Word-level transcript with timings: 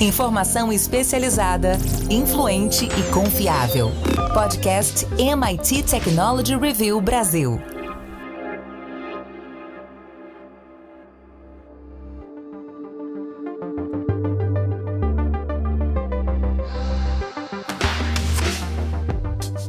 Informação 0.00 0.72
especializada, 0.72 1.72
influente 2.08 2.86
e 2.86 3.12
confiável. 3.12 3.90
Podcast 4.32 5.06
MIT 5.18 5.82
Technology 5.82 6.56
Review 6.56 6.98
Brasil. 7.02 7.60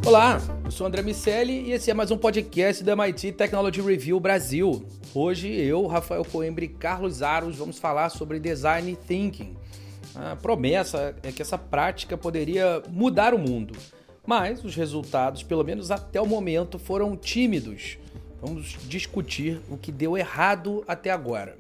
Olá, 0.06 0.42
eu 0.64 0.72
sou 0.72 0.88
André 0.88 1.02
Miceli 1.02 1.64
e 1.64 1.72
esse 1.74 1.92
é 1.92 1.94
mais 1.94 2.10
um 2.10 2.18
podcast 2.18 2.82
da 2.86 2.96
MIT 2.96 3.34
Technology 3.34 3.82
Review 3.82 4.18
Brasil. 4.18 4.86
Hoje 5.14 5.54
eu, 5.54 5.86
Rafael 5.88 6.24
Coimbra 6.24 6.64
e 6.64 6.70
Carlos 6.70 7.22
Aros 7.22 7.58
vamos 7.58 7.78
falar 7.78 8.08
sobre 8.08 8.40
Design 8.40 8.98
Thinking 9.06 9.60
a 10.22 10.36
promessa 10.36 11.16
é 11.24 11.32
que 11.32 11.42
essa 11.42 11.58
prática 11.58 12.16
poderia 12.16 12.84
mudar 12.90 13.34
o 13.34 13.40
mundo, 13.40 13.76
mas 14.26 14.64
os 14.64 14.76
resultados, 14.76 15.42
pelo 15.42 15.64
menos 15.64 15.90
até 15.90 16.22
o 16.22 16.28
momento, 16.28 16.78
foram 16.78 17.18
tímidos. 17.18 17.98
Vamos 18.40 18.78
discutir 18.88 19.60
o 19.70 19.78
que 19.78 19.92
deu 19.92 20.18
errado 20.18 20.84
até 20.88 21.10
agora. 21.10 21.58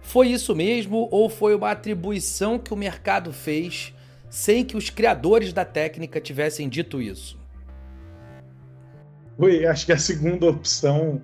Foi 0.02 0.28
isso 0.28 0.54
mesmo 0.54 1.08
ou 1.10 1.28
foi 1.28 1.54
uma 1.54 1.70
atribuição 1.70 2.58
que 2.58 2.72
o 2.72 2.76
mercado 2.76 3.32
fez 3.32 3.94
sem 4.28 4.64
que 4.64 4.76
os 4.76 4.90
criadores 4.90 5.52
da 5.52 5.64
técnica 5.64 6.20
tivessem 6.20 6.68
dito 6.68 7.00
isso? 7.00 7.38
Oi, 9.38 9.66
acho 9.66 9.86
que 9.86 9.92
a 9.92 9.98
segunda 9.98 10.46
opção 10.46 11.22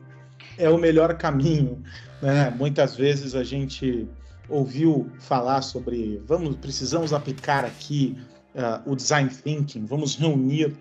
é 0.56 0.69
o 0.69 0.78
melhor 0.78 1.17
caminho. 1.17 1.83
Né? 2.21 2.51
Muitas 2.56 2.97
vezes 2.97 3.34
a 3.34 3.43
gente 3.43 4.09
ouviu 4.48 5.11
falar 5.19 5.62
sobre 5.62 6.21
vamos 6.27 6.57
precisamos 6.57 7.12
aplicar 7.12 7.65
aqui 7.65 8.17
uh, 8.55 8.91
o 8.91 8.97
design 8.97 9.31
thinking, 9.31 9.84
vamos 9.84 10.17
reunir 10.17 10.77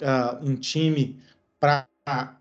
uh, 0.00 0.42
um 0.42 0.56
time 0.56 1.18
para 1.58 1.86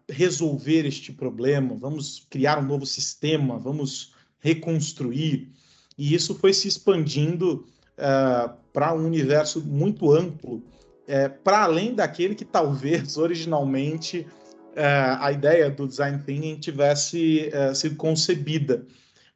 resolver 0.09 0.86
este 0.86 1.11
problema, 1.11 1.76
vamos 1.76 2.26
criar 2.30 2.58
um 2.58 2.66
novo 2.66 2.86
sistema, 2.86 3.58
vamos 3.58 4.14
reconstruir. 4.39 5.52
E 5.98 6.14
isso 6.16 6.34
foi 6.34 6.53
se 6.53 6.67
expandindo 6.67 7.66
uh, 7.98 8.54
para 8.72 8.94
um 8.94 9.06
universo 9.06 9.61
muito 9.61 10.11
amplo, 10.11 10.64
eh, 11.06 11.28
para 11.28 11.64
além 11.64 11.94
daquele 11.94 12.36
que 12.36 12.45
talvez 12.45 13.17
originalmente 13.17 14.28
a 15.20 15.31
ideia 15.31 15.70
do 15.70 15.88
design 15.88 16.20
thinking 16.20 16.58
tivesse 16.58 17.50
sido 17.73 17.95
concebida. 17.95 18.86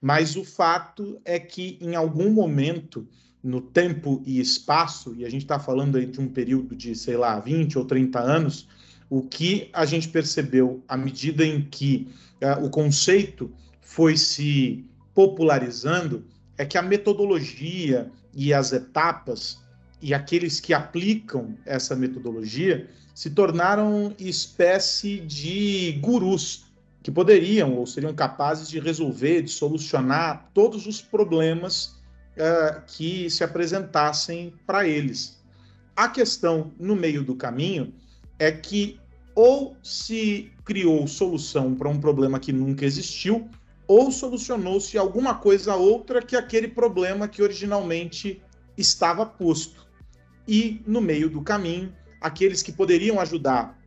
Mas 0.03 0.35
o 0.35 0.43
fato 0.43 1.17
é 1.23 1.39
que, 1.39 1.77
em 1.79 1.95
algum 1.95 2.29
momento, 2.29 3.07
no 3.41 3.61
tempo 3.61 4.21
e 4.25 4.37
espaço, 4.37 5.15
e 5.15 5.23
a 5.23 5.29
gente 5.29 5.43
está 5.43 5.57
falando 5.57 5.97
aí 5.97 6.05
de 6.05 6.19
um 6.19 6.27
período 6.27 6.75
de, 6.75 6.93
sei 6.93 7.15
lá, 7.15 7.39
20 7.39 7.77
ou 7.77 7.85
30 7.85 8.19
anos, 8.19 8.67
o 9.09 9.21
que 9.21 9.69
a 9.71 9.85
gente 9.85 10.09
percebeu 10.09 10.83
à 10.89 10.97
medida 10.97 11.45
em 11.45 11.61
que 11.61 12.09
uh, 12.41 12.65
o 12.65 12.69
conceito 12.69 13.49
foi 13.79 14.17
se 14.17 14.83
popularizando 15.13 16.25
é 16.57 16.65
que 16.65 16.77
a 16.77 16.81
metodologia 16.81 18.11
e 18.33 18.53
as 18.53 18.73
etapas 18.73 19.57
e 20.01 20.13
aqueles 20.13 20.59
que 20.59 20.73
aplicam 20.73 21.57
essa 21.65 21.95
metodologia 21.95 22.89
se 23.15 23.29
tornaram 23.29 24.13
espécie 24.19 25.21
de 25.21 25.93
gurus 26.01 26.65
que 27.03 27.11
poderiam 27.11 27.75
ou 27.75 27.85
seriam 27.85 28.13
capazes 28.13 28.69
de 28.69 28.79
resolver, 28.79 29.41
de 29.41 29.51
solucionar 29.51 30.49
todos 30.53 30.87
os 30.87 31.01
problemas 31.01 31.97
uh, 32.37 32.81
que 32.87 33.29
se 33.29 33.43
apresentassem 33.43 34.53
para 34.65 34.87
eles. 34.87 35.37
A 35.95 36.07
questão 36.07 36.71
no 36.79 36.95
meio 36.95 37.21
do 37.21 37.35
caminho 37.35 37.93
é 38.39 38.51
que 38.51 38.99
ou 39.35 39.75
se 39.83 40.51
criou 40.63 41.05
solução 41.05 41.75
para 41.75 41.89
um 41.89 41.99
problema 41.99 42.39
que 42.39 42.53
nunca 42.53 42.85
existiu, 42.85 43.49
ou 43.85 44.11
solucionou-se 44.11 44.97
alguma 44.97 45.35
coisa 45.35 45.75
outra 45.75 46.21
que 46.21 46.35
aquele 46.37 46.69
problema 46.69 47.27
que 47.27 47.41
originalmente 47.41 48.41
estava 48.77 49.25
posto. 49.25 49.85
E 50.47 50.81
no 50.87 51.01
meio 51.01 51.29
do 51.29 51.41
caminho, 51.41 51.93
aqueles 52.21 52.63
que 52.63 52.71
poderiam 52.71 53.19
ajudar 53.19 53.77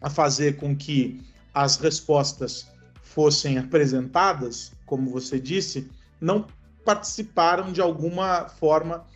a 0.00 0.10
fazer 0.10 0.56
com 0.56 0.74
que 0.74 1.22
as 1.54 1.76
respostas 1.76 2.66
fossem 3.02 3.58
apresentadas, 3.58 4.72
como 4.84 5.10
você 5.10 5.38
disse, 5.38 5.88
não 6.20 6.46
participaram 6.84 7.72
de 7.72 7.80
alguma 7.80 8.48
forma 8.48 9.06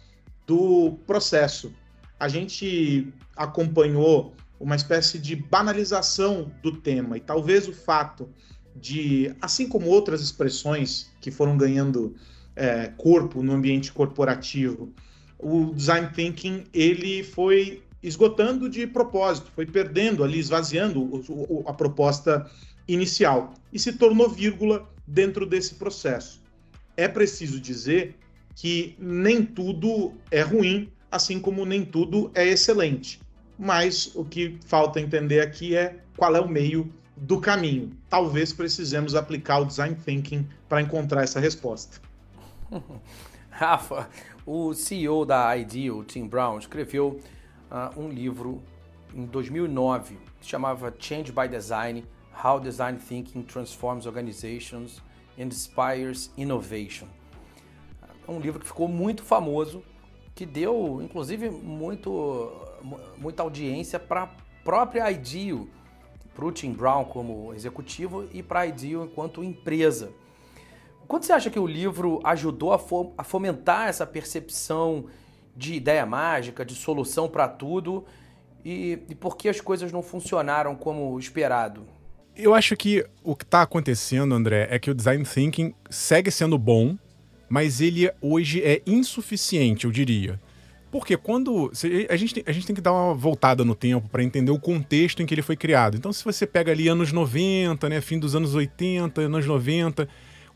do 0.47 0.99
processo. 1.07 1.73
A 2.19 2.29
gente 2.29 3.13
acompanhou 3.37 4.35
uma 4.59 4.77
espécie 4.77 5.19
de 5.19 5.37
banalização 5.37 6.51
do 6.63 6.73
tema 6.73 7.17
e 7.17 7.21
talvez 7.21 7.69
o 7.69 7.73
fato 7.73 8.29
de, 8.75 9.35
assim 9.41 9.69
como 9.69 9.89
outras 9.89 10.21
expressões 10.23 11.11
que 11.21 11.31
foram 11.31 11.57
ganhando 11.57 12.15
é, 12.57 12.89
corpo 12.97 13.43
no 13.43 13.53
ambiente 13.53 13.93
corporativo, 13.93 14.93
o 15.39 15.73
design 15.75 16.11
thinking 16.13 16.65
ele 16.73 17.23
foi 17.23 17.83
esgotando 18.03 18.69
de 18.69 18.87
propósito, 18.87 19.51
foi 19.55 19.67
perdendo 19.67 20.23
ali, 20.23 20.39
esvaziando 20.39 21.01
o, 21.01 21.23
o, 21.29 21.65
a 21.67 21.73
proposta 21.73 22.49
inicial 22.87 23.53
e 23.73 23.79
se 23.79 23.93
tornou 23.93 24.29
vírgula 24.29 24.89
dentro 25.07 25.47
desse 25.47 25.75
processo. 25.75 26.41
É 26.97 27.09
preciso 27.09 27.61
dizer 27.61 28.17
que 28.55 28.97
nem 28.99 29.45
tudo 29.45 30.13
é 30.31 30.41
ruim, 30.41 30.91
assim 31.11 31.39
como 31.39 31.65
nem 31.65 31.85
tudo 31.85 32.31
é 32.35 32.47
excelente. 32.47 33.21
Mas 33.59 34.13
o 34.15 34.25
que 34.25 34.59
falta 34.67 35.01
entender 35.01 35.41
aqui 35.41 35.77
é 35.77 36.01
qual 36.17 36.35
é 36.35 36.41
o 36.41 36.49
meio 36.49 36.93
do 37.17 37.41
caminho. 37.41 37.91
Talvez 38.09 38.53
precisemos 38.53 39.15
aplicar 39.15 39.61
o 39.61 39.65
design 39.65 39.97
thinking 39.97 40.47
para 40.69 40.81
encontrar 40.81 41.23
essa 41.23 41.41
resposta. 41.41 42.01
Rafa, 43.51 44.09
o 44.47 44.73
CEO 44.73 45.25
da 45.25 45.57
Ideal, 45.57 46.05
Tim 46.05 46.27
Brown, 46.27 46.59
escreveu 46.59 47.21
uh, 47.71 48.01
um 48.01 48.09
livro 48.09 48.63
em 49.15 49.25
2009 49.25 50.17
que 50.41 50.47
chamava 50.47 50.95
Change 50.99 51.33
by 51.33 51.49
Design: 51.49 52.05
How 52.45 52.61
Design 52.61 52.99
Thinking 52.99 53.43
Transforms 53.43 54.07
Organizations 54.07 55.03
and 55.39 55.47
Inspires 55.47 56.31
Innovation. 56.37 57.07
É 58.27 58.31
um 58.31 58.41
livro 58.41 58.61
que 58.61 58.67
ficou 58.67 58.89
muito 58.89 59.23
famoso, 59.23 59.83
que 60.35 60.45
deu, 60.45 61.01
inclusive, 61.03 61.49
muito, 61.49 62.53
muita 63.17 63.43
audiência 63.43 63.99
para 63.99 64.25
a 64.25 64.29
própria 64.63 65.11
Ideal, 65.11 65.67
para 66.35 66.45
o 66.45 66.53
Tim 66.53 66.73
Brown 66.73 67.05
como 67.05 67.55
executivo 67.55 68.29
e 68.33 68.43
para 68.43 68.61
a 68.61 68.67
Ideal 68.67 69.05
enquanto 69.05 69.43
empresa. 69.43 70.13
Quanto 71.09 71.25
você 71.25 71.33
acha 71.33 71.49
que 71.49 71.59
o 71.59 71.67
livro 71.67 72.21
ajudou 72.23 72.75
a 72.75 73.25
fomentar 73.25 73.89
essa 73.89 74.07
percepção 74.07 75.07
de 75.59 75.75
ideia 75.75 76.07
mágica, 76.07 76.65
de 76.65 76.75
solução 76.75 77.29
para 77.29 77.49
tudo? 77.49 78.05
E, 78.65 79.01
e 79.11 79.15
por 79.15 79.37
que 79.37 79.49
as 79.49 79.61
coisas 79.61 79.91
não 79.91 80.03
funcionaram 80.03 80.77
como 80.77 81.19
esperado? 81.19 81.85
Eu 82.37 82.55
acho 82.55 82.77
que 82.77 83.05
o 83.25 83.35
que 83.35 83.43
está 83.43 83.63
acontecendo, 83.63 84.33
André, 84.33 84.69
é 84.71 84.79
que 84.79 84.91
o 84.91 84.95
design 84.95 85.25
thinking 85.25 85.75
segue 85.91 86.31
sendo 86.31 86.57
bom, 86.57 86.97
mas 87.49 87.81
ele 87.81 88.09
hoje 88.21 88.63
é 88.63 88.81
insuficiente, 88.87 89.85
eu 89.85 89.91
diria. 89.91 90.41
Porque 90.91 91.17
quando. 91.17 91.71
A 92.09 92.17
gente, 92.17 92.35
tem, 92.35 92.45
a 92.47 92.53
gente 92.53 92.67
tem 92.67 92.77
que 92.77 92.81
dar 92.81 92.93
uma 92.93 93.15
voltada 93.15 93.65
no 93.65 93.75
tempo 93.75 94.09
para 94.09 94.23
entender 94.23 94.53
o 94.53 94.59
contexto 94.59 95.21
em 95.21 95.27
que 95.27 95.35
ele 95.35 95.43
foi 95.43 95.57
criado. 95.57 95.97
Então, 95.97 96.13
se 96.13 96.25
você 96.25 96.47
pega 96.47 96.73
ali 96.73 96.89
anos 96.89 97.13
90, 97.13 97.89
né, 97.89 98.01
fim 98.01 98.19
dos 98.19 98.35
anos 98.35 98.55
80, 98.55 99.21
anos 99.21 99.45
90, 99.45 100.09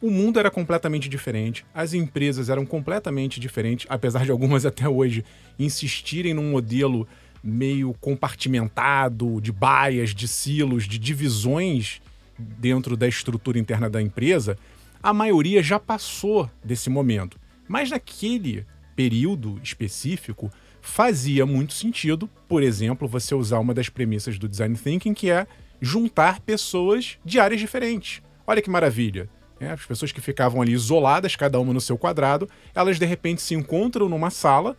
o 0.02 0.10
mundo 0.10 0.40
era 0.40 0.50
completamente 0.50 1.08
diferente, 1.08 1.64
as 1.72 1.94
empresas 1.94 2.50
eram 2.50 2.66
completamente 2.66 3.38
diferentes, 3.38 3.87
apesar 3.88 4.25
de 4.25 4.32
algumas 4.32 4.66
até 4.66 4.88
hoje 4.88 5.25
insistirem 5.56 6.34
num 6.34 6.50
modelo 6.50 7.06
meio 7.43 7.94
compartimentado, 8.00 9.40
de 9.40 9.52
baias, 9.52 10.12
de 10.14 10.26
silos, 10.26 10.84
de 10.84 10.99
divisões 10.99 12.02
dentro 12.37 12.96
da 12.96 13.06
estrutura 13.06 13.58
interna 13.58 13.88
da 13.88 14.02
empresa, 14.02 14.58
a 15.00 15.12
maioria 15.12 15.62
já 15.62 15.78
passou 15.78 16.50
desse 16.64 16.90
momento. 16.90 17.38
Mas 17.69 17.90
naquele 17.90 18.66
período 18.94 19.58
específico, 19.62 20.50
fazia 20.81 21.46
muito 21.46 21.72
sentido, 21.72 22.28
por 22.48 22.62
exemplo, 22.62 23.08
você 23.08 23.34
usar 23.34 23.60
uma 23.60 23.72
das 23.72 23.88
premissas 23.88 24.38
do 24.38 24.48
design 24.48 24.76
thinking, 24.76 25.14
que 25.14 25.31
é 25.31 25.46
juntar 25.81 26.40
pessoas 26.40 27.19
de 27.25 27.38
áreas 27.38 27.60
diferentes. 27.60 28.20
Olha 28.46 28.60
que 28.60 28.70
maravilha! 28.70 29.28
É, 29.62 29.70
as 29.70 29.86
pessoas 29.86 30.10
que 30.10 30.20
ficavam 30.20 30.60
ali 30.60 30.72
isoladas, 30.72 31.36
cada 31.36 31.60
uma 31.60 31.72
no 31.72 31.80
seu 31.80 31.96
quadrado, 31.96 32.50
elas 32.74 32.98
de 32.98 33.06
repente 33.06 33.40
se 33.40 33.54
encontram 33.54 34.08
numa 34.08 34.28
sala, 34.28 34.76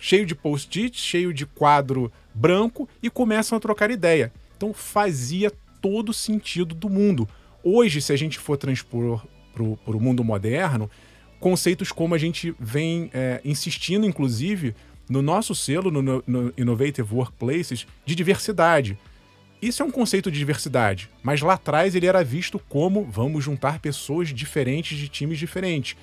cheio 0.00 0.26
de 0.26 0.34
post-it, 0.34 0.98
cheio 0.98 1.32
de 1.32 1.46
quadro 1.46 2.10
branco 2.34 2.88
e 3.00 3.08
começam 3.08 3.56
a 3.56 3.60
trocar 3.60 3.88
ideia. 3.88 4.32
Então 4.56 4.74
fazia 4.74 5.52
todo 5.80 6.12
sentido 6.12 6.74
do 6.74 6.90
mundo. 6.90 7.28
Hoje, 7.62 8.02
se 8.02 8.12
a 8.12 8.16
gente 8.16 8.36
for 8.36 8.56
transpor 8.56 9.24
para 9.54 9.96
o 9.96 10.00
mundo 10.00 10.24
moderno, 10.24 10.90
conceitos 11.38 11.92
como 11.92 12.12
a 12.12 12.18
gente 12.18 12.52
vem 12.58 13.08
é, 13.14 13.40
insistindo, 13.44 14.06
inclusive, 14.06 14.74
no 15.08 15.22
nosso 15.22 15.54
selo, 15.54 15.88
no, 15.90 16.24
no 16.26 16.52
Innovative 16.58 17.14
Workplaces, 17.14 17.86
de 18.04 18.16
diversidade. 18.16 18.98
Isso 19.60 19.82
é 19.82 19.86
um 19.86 19.90
conceito 19.90 20.30
de 20.30 20.38
diversidade, 20.38 21.10
mas 21.22 21.40
lá 21.40 21.54
atrás 21.54 21.94
ele 21.94 22.06
era 22.06 22.22
visto 22.22 22.58
como 22.58 23.04
vamos 23.04 23.42
juntar 23.42 23.78
pessoas 23.78 24.28
diferentes 24.28 24.98
de 24.98 25.08
times 25.08 25.38
diferentes. 25.38 25.96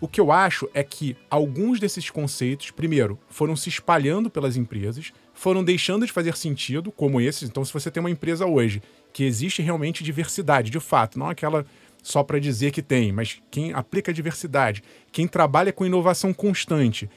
O 0.00 0.06
que 0.06 0.20
eu 0.20 0.30
acho 0.30 0.68
é 0.74 0.82
que 0.82 1.16
alguns 1.28 1.80
desses 1.80 2.08
conceitos, 2.10 2.70
primeiro, 2.70 3.18
foram 3.28 3.56
se 3.56 3.68
espalhando 3.68 4.30
pelas 4.30 4.56
empresas, 4.56 5.12
foram 5.34 5.64
deixando 5.64 6.06
de 6.06 6.12
fazer 6.12 6.36
sentido, 6.36 6.92
como 6.92 7.20
esses. 7.20 7.48
Então, 7.48 7.64
se 7.64 7.72
você 7.72 7.90
tem 7.90 8.00
uma 8.00 8.10
empresa 8.10 8.46
hoje 8.46 8.82
que 9.12 9.24
existe 9.24 9.62
realmente 9.62 10.04
diversidade, 10.04 10.70
de 10.70 10.80
fato, 10.80 11.18
não 11.18 11.28
aquela 11.28 11.64
só 12.02 12.22
para 12.22 12.38
dizer 12.38 12.70
que 12.70 12.82
tem, 12.82 13.10
mas 13.10 13.40
quem 13.50 13.72
aplica 13.72 14.12
diversidade, 14.12 14.82
quem 15.10 15.26
trabalha 15.26 15.72
com 15.72 15.84
inovação 15.84 16.32
constante, 16.32 17.10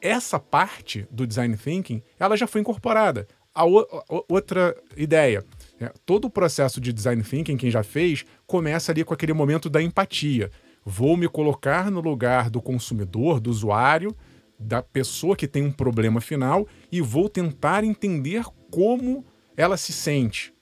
essa 0.00 0.38
parte 0.38 1.06
do 1.10 1.26
design 1.26 1.56
thinking, 1.56 2.02
ela 2.18 2.36
já 2.36 2.46
foi 2.46 2.60
incorporada. 2.60 3.26
A, 3.56 3.62
a 3.62 4.22
outra 4.28 4.76
ideia, 4.96 5.42
né? 5.80 5.90
todo 6.04 6.26
o 6.26 6.30
processo 6.30 6.80
de 6.80 6.92
design 6.92 7.22
thinking, 7.22 7.56
quem 7.56 7.70
já 7.70 7.82
fez, 7.82 8.24
começa 8.46 8.92
ali 8.92 9.02
com 9.02 9.14
aquele 9.14 9.32
momento 9.32 9.70
da 9.70 9.82
empatia. 9.82 10.50
Vou 10.84 11.16
me 11.16 11.28
colocar 11.28 11.90
no 11.90 12.00
lugar 12.00 12.50
do 12.50 12.60
consumidor, 12.60 13.40
do 13.40 13.50
usuário, 13.50 14.14
da 14.58 14.82
pessoa 14.82 15.34
que 15.34 15.48
tem 15.48 15.62
um 15.62 15.72
problema 15.72 16.20
final 16.20 16.66
e 16.92 17.00
vou 17.00 17.28
tentar 17.28 17.82
entender 17.82 18.44
como 18.70 19.24
ela 19.56 19.76
se 19.76 19.92
sente. 19.92 20.55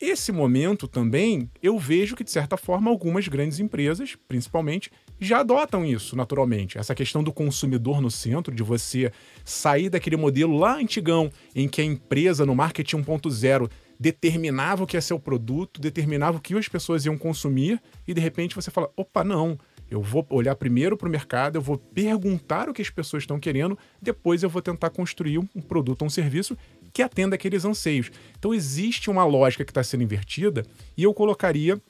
Esse 0.00 0.32
momento 0.32 0.88
também 0.88 1.50
eu 1.62 1.78
vejo 1.78 2.16
que, 2.16 2.24
de 2.24 2.30
certa 2.30 2.56
forma, 2.56 2.90
algumas 2.90 3.28
grandes 3.28 3.58
empresas, 3.58 4.16
principalmente, 4.26 4.90
já 5.20 5.40
adotam 5.40 5.84
isso 5.84 6.16
naturalmente. 6.16 6.78
Essa 6.78 6.94
questão 6.94 7.22
do 7.22 7.30
consumidor 7.30 8.00
no 8.00 8.10
centro, 8.10 8.54
de 8.54 8.62
você 8.62 9.12
sair 9.44 9.90
daquele 9.90 10.16
modelo 10.16 10.56
lá 10.56 10.76
antigão, 10.76 11.30
em 11.54 11.68
que 11.68 11.82
a 11.82 11.84
empresa 11.84 12.46
no 12.46 12.54
marketing 12.54 13.02
1.0 13.02 13.70
determinava 13.98 14.84
o 14.84 14.86
que 14.86 14.98
ser 15.02 15.12
o 15.12 15.20
produto, 15.20 15.78
determinava 15.78 16.38
o 16.38 16.40
que 16.40 16.54
as 16.54 16.66
pessoas 16.66 17.04
iam 17.04 17.18
consumir, 17.18 17.78
e 18.08 18.14
de 18.14 18.20
repente 18.22 18.54
você 18.54 18.70
fala: 18.70 18.90
opa, 18.96 19.22
não. 19.22 19.58
Eu 19.90 20.00
vou 20.00 20.24
olhar 20.30 20.54
primeiro 20.54 20.96
para 20.96 21.08
o 21.08 21.10
mercado, 21.10 21.56
eu 21.56 21.60
vou 21.60 21.76
perguntar 21.76 22.68
o 22.68 22.72
que 22.72 22.80
as 22.80 22.88
pessoas 22.88 23.24
estão 23.24 23.40
querendo, 23.40 23.76
depois 24.00 24.44
eu 24.44 24.48
vou 24.48 24.62
tentar 24.62 24.88
construir 24.90 25.38
um 25.38 25.60
produto 25.60 26.02
ou 26.02 26.06
um 26.06 26.10
serviço 26.10 26.56
que 27.00 27.02
atenda 27.02 27.34
aqueles 27.34 27.64
anseios. 27.64 28.10
Então 28.38 28.52
existe 28.52 29.08
uma 29.08 29.24
lógica 29.24 29.64
que 29.64 29.70
está 29.70 29.82
sendo 29.82 30.02
invertida 30.02 30.66
e 30.96 31.02
eu 31.02 31.14
colocaria, 31.14 31.80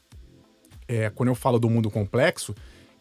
é, 0.86 1.10
quando 1.10 1.30
eu 1.30 1.34
falo 1.34 1.58
do 1.58 1.68
mundo 1.68 1.90
complexo, 1.90 2.54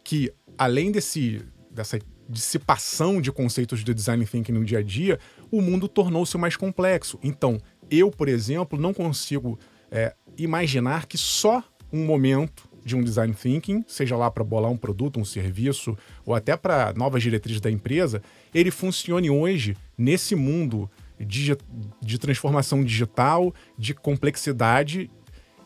que 0.04 0.34
além 0.58 0.92
desse, 0.92 1.46
dessa 1.70 2.00
dissipação 2.28 3.22
de 3.22 3.32
conceitos 3.32 3.84
de 3.84 3.94
design 3.94 4.26
thinking 4.26 4.54
no 4.54 4.66
dia 4.66 4.80
a 4.80 4.82
dia, 4.82 5.20
o 5.52 5.62
mundo 5.62 5.88
tornou-se 5.88 6.36
mais 6.36 6.56
complexo. 6.56 7.20
Então, 7.22 7.62
eu, 7.92 8.10
por 8.10 8.28
exemplo, 8.28 8.80
não 8.80 8.92
consigo 8.92 9.60
é, 9.92 10.16
imaginar 10.36 11.06
que 11.06 11.18
só 11.18 11.64
um 11.94 12.06
momento 12.06 12.68
de 12.84 12.96
um 12.96 13.04
design 13.04 13.36
thinking, 13.36 13.84
seja 13.88 14.18
lá 14.18 14.32
para 14.32 14.44
bolar 14.44 14.72
um 14.72 14.78
produto, 14.78 15.20
um 15.20 15.26
serviço, 15.26 15.96
ou 16.26 16.34
até 16.34 16.58
para 16.58 16.92
novas 16.96 17.22
diretrizes 17.22 17.62
da 17.62 17.70
empresa, 17.70 18.24
ele 18.52 18.72
funcione 18.72 19.30
hoje 19.30 19.78
nesse 19.96 20.34
mundo 20.36 20.90
de, 21.20 21.58
de 22.02 22.18
transformação 22.18 22.84
digital, 22.84 23.54
de 23.78 23.94
complexidade, 23.94 25.10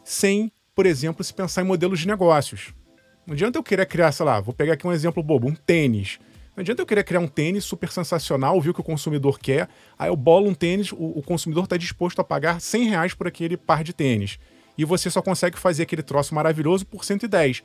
sem, 0.03 0.51
por 0.75 0.85
exemplo, 0.85 1.23
se 1.23 1.33
pensar 1.33 1.61
em 1.61 1.65
modelos 1.65 1.99
de 1.99 2.07
negócios. 2.07 2.73
Não 3.25 3.33
adianta 3.33 3.57
eu 3.57 3.63
querer 3.63 3.85
criar, 3.85 4.11
sei 4.11 4.25
lá, 4.25 4.41
vou 4.41 4.53
pegar 4.53 4.73
aqui 4.73 4.85
um 4.85 4.91
exemplo 4.91 5.23
bobo, 5.23 5.47
um 5.47 5.55
tênis. 5.55 6.19
Não 6.55 6.61
adianta 6.61 6.81
eu 6.81 6.85
querer 6.85 7.03
criar 7.03 7.19
um 7.19 7.27
tênis 7.27 7.63
super 7.63 7.89
sensacional, 7.89 8.59
ver 8.59 8.71
o 8.71 8.73
que 8.73 8.81
o 8.81 8.83
consumidor 8.83 9.39
quer, 9.39 9.69
aí 9.97 10.09
eu 10.09 10.15
bolo 10.15 10.47
um 10.47 10.53
tênis, 10.53 10.91
o, 10.91 10.97
o 10.97 11.23
consumidor 11.23 11.63
está 11.63 11.77
disposto 11.77 12.19
a 12.19 12.23
pagar 12.23 12.59
100 12.59 12.89
reais 12.89 13.13
por 13.13 13.27
aquele 13.27 13.57
par 13.57 13.83
de 13.83 13.93
tênis. 13.93 14.37
E 14.77 14.85
você 14.85 15.09
só 15.09 15.21
consegue 15.21 15.57
fazer 15.57 15.83
aquele 15.83 16.03
troço 16.03 16.35
maravilhoso 16.35 16.85
por 16.85 17.05
110. 17.05 17.63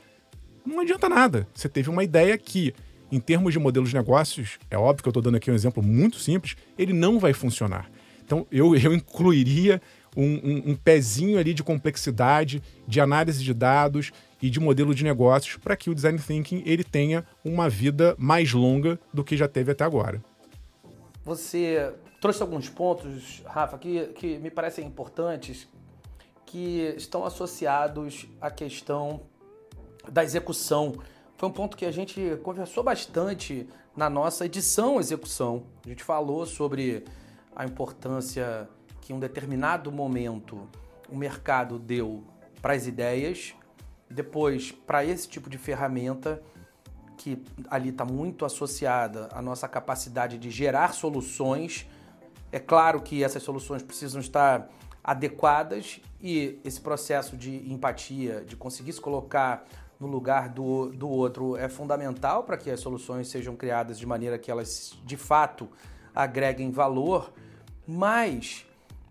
Não 0.64 0.80
adianta 0.80 1.08
nada. 1.08 1.48
Você 1.54 1.68
teve 1.68 1.88
uma 1.88 2.04
ideia 2.04 2.36
que 2.36 2.74
em 3.10 3.20
termos 3.20 3.52
de 3.52 3.58
modelos 3.58 3.90
de 3.90 3.94
negócios, 3.94 4.58
é 4.70 4.76
óbvio 4.76 5.02
que 5.02 5.08
eu 5.08 5.10
estou 5.10 5.22
dando 5.22 5.36
aqui 5.36 5.50
um 5.50 5.54
exemplo 5.54 5.82
muito 5.82 6.18
simples, 6.18 6.56
ele 6.76 6.92
não 6.92 7.18
vai 7.18 7.32
funcionar. 7.32 7.90
Então, 8.24 8.46
eu, 8.52 8.76
eu 8.76 8.92
incluiria 8.92 9.80
um, 10.16 10.22
um, 10.22 10.62
um 10.70 10.76
pezinho 10.76 11.38
ali 11.38 11.54
de 11.54 11.62
complexidade, 11.62 12.62
de 12.86 13.00
análise 13.00 13.42
de 13.42 13.54
dados 13.54 14.12
e 14.42 14.50
de 14.50 14.60
modelo 14.60 14.94
de 14.94 15.02
negócios 15.04 15.56
para 15.56 15.76
que 15.76 15.88
o 15.88 15.94
design 15.94 16.18
thinking 16.18 16.62
ele 16.66 16.84
tenha 16.84 17.24
uma 17.44 17.68
vida 17.68 18.14
mais 18.18 18.52
longa 18.52 18.98
do 19.12 19.24
que 19.24 19.36
já 19.36 19.48
teve 19.48 19.72
até 19.72 19.84
agora. 19.84 20.22
Você 21.24 21.92
trouxe 22.20 22.42
alguns 22.42 22.68
pontos, 22.68 23.42
Rafa, 23.46 23.78
que, 23.78 24.06
que 24.08 24.38
me 24.38 24.50
parecem 24.50 24.86
importantes, 24.86 25.68
que 26.44 26.94
estão 26.96 27.24
associados 27.24 28.26
à 28.40 28.50
questão 28.50 29.20
da 30.10 30.24
execução 30.24 30.94
foi 31.38 31.48
um 31.48 31.52
ponto 31.52 31.76
que 31.76 31.86
a 31.86 31.92
gente 31.92 32.36
conversou 32.42 32.82
bastante 32.82 33.68
na 33.96 34.10
nossa 34.10 34.44
edição 34.44 34.98
execução. 34.98 35.62
A 35.86 35.88
gente 35.88 36.02
falou 36.02 36.44
sobre 36.44 37.04
a 37.54 37.64
importância 37.64 38.68
que 39.00 39.12
um 39.12 39.20
determinado 39.20 39.92
momento 39.92 40.68
o 41.08 41.16
mercado 41.16 41.78
deu 41.78 42.24
para 42.60 42.74
as 42.74 42.88
ideias, 42.88 43.54
depois 44.10 44.72
para 44.72 45.04
esse 45.04 45.28
tipo 45.28 45.48
de 45.48 45.56
ferramenta 45.56 46.42
que 47.16 47.40
ali 47.70 47.90
está 47.90 48.04
muito 48.04 48.44
associada 48.44 49.28
à 49.32 49.40
nossa 49.40 49.68
capacidade 49.68 50.38
de 50.38 50.50
gerar 50.50 50.92
soluções. 50.92 51.86
É 52.50 52.58
claro 52.58 53.00
que 53.00 53.22
essas 53.22 53.44
soluções 53.44 53.80
precisam 53.84 54.20
estar 54.20 54.68
adequadas 55.04 56.00
e 56.20 56.58
esse 56.64 56.80
processo 56.80 57.36
de 57.36 57.72
empatia, 57.72 58.44
de 58.44 58.56
conseguir 58.56 58.92
se 58.92 59.00
colocar 59.00 59.64
no 59.98 60.06
lugar 60.06 60.48
do, 60.48 60.90
do 60.90 61.08
outro 61.08 61.56
é 61.56 61.68
fundamental 61.68 62.44
para 62.44 62.56
que 62.56 62.70
as 62.70 62.80
soluções 62.80 63.28
sejam 63.28 63.56
criadas 63.56 63.98
de 63.98 64.06
maneira 64.06 64.38
que 64.38 64.50
elas 64.50 64.96
de 65.04 65.16
fato 65.16 65.68
agreguem 66.14 66.70
valor, 66.70 67.32
mas 67.86 68.66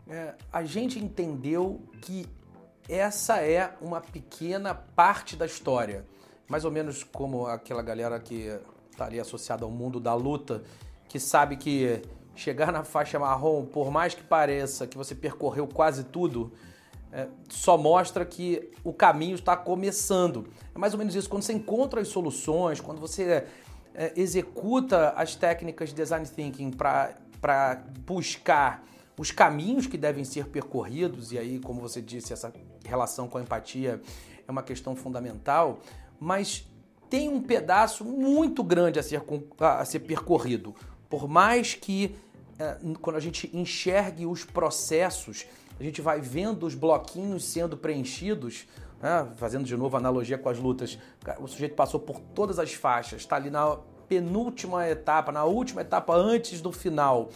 é, 0.08 0.36
a 0.52 0.64
gente 0.64 1.00
entendeu 1.00 1.82
que 2.02 2.28
essa 2.88 3.42
é 3.42 3.76
uma 3.82 4.00
pequena 4.00 4.74
parte 4.74 5.36
da 5.36 5.46
história. 5.46 6.06
Mais 6.48 6.64
ou 6.64 6.72
menos 6.72 7.04
como 7.04 7.46
aquela 7.46 7.82
galera 7.82 8.20
que 8.20 8.58
está 8.90 9.06
ali 9.06 9.20
associada 9.20 9.66
ao 9.66 9.72
mundo 9.72 10.00
da 10.00 10.14
luta, 10.14 10.64
que 11.10 11.20
sabe 11.20 11.58
que 11.58 12.02
chegar 12.36 12.72
na 12.72 12.84
faixa 12.84 13.20
marrom, 13.20 13.66
por 13.66 13.92
mais 13.92 14.14
que 14.14 14.24
pareça 14.24 14.88
que 14.88 14.98
você 14.98 15.14
percorreu 15.14 15.68
quase 15.68 16.06
tudo, 16.06 16.54
é, 17.12 17.28
só 17.50 17.78
mostra 17.78 18.26
que 18.26 18.72
o 18.84 18.94
caminho 18.94 19.36
está 19.36 19.56
começando. 19.56 20.48
É 20.76 20.78
mais 20.78 20.94
ou 20.94 21.00
menos 21.00 21.16
isso. 21.16 21.30
Quando 21.30 21.44
você 21.44 21.54
encontra 21.54 22.02
as 22.02 22.08
soluções, 22.08 22.82
quando 22.82 23.00
você 23.00 23.46
é, 23.96 24.14
executa 24.16 25.10
as 25.16 25.36
técnicas 25.36 25.90
de 25.90 25.96
design 25.96 26.26
thinking 26.26 26.72
para 26.72 27.84
buscar 28.06 28.84
os 29.18 29.32
caminhos 29.32 29.88
que 29.88 29.98
devem 29.98 30.24
ser 30.24 30.48
percorridos, 30.48 31.32
e 31.32 31.40
aí, 31.40 31.60
como 31.60 31.82
você 31.82 32.02
disse, 32.02 32.34
essa 32.34 32.54
relação 32.86 33.28
com 33.28 33.38
a 33.38 33.42
empatia 33.42 34.00
é 34.48 34.52
uma 34.52 34.62
questão 34.62 34.96
fundamental, 34.96 35.80
mas 36.20 36.68
tem 37.10 37.30
um 37.30 37.42
pedaço 37.42 38.06
muito 38.06 38.64
grande 38.64 39.00
a 39.00 39.04
ser, 39.04 39.22
a 39.60 39.86
ser 39.86 40.00
percorrido. 40.02 40.76
Por 41.10 41.28
mais 41.28 41.74
que, 41.74 42.16
é, 42.60 42.78
quando 43.02 43.16
a 43.16 43.20
gente 43.20 43.50
enxergue 43.56 44.26
os 44.26 44.44
processos, 44.44 45.46
a 45.80 45.84
gente 45.84 46.02
vai 46.02 46.20
vendo 46.20 46.66
os 46.66 46.74
bloquinhos 46.74 47.44
sendo 47.44 47.78
preenchidos, 47.78 48.68
né? 49.02 49.28
fazendo 49.36 49.66
de 49.66 49.76
novo 49.76 49.96
analogia 49.96 50.38
com 50.38 50.50
as 50.50 50.58
lutas. 50.58 50.98
O 51.40 51.48
sujeito 51.48 51.76
passou 51.76 52.00
por 52.00 52.20
todas 52.20 52.60
as 52.60 52.74
faixas, 52.74 53.22
está 53.22 53.36
ali 53.36 53.50
na 53.50 53.78
penúltima 54.08 54.88
etapa, 54.88 55.32
na 55.32 55.44
última 55.44 55.82
etapa 55.82 56.16
antes 56.16 56.62
do 56.62 56.72
final. 56.72 57.30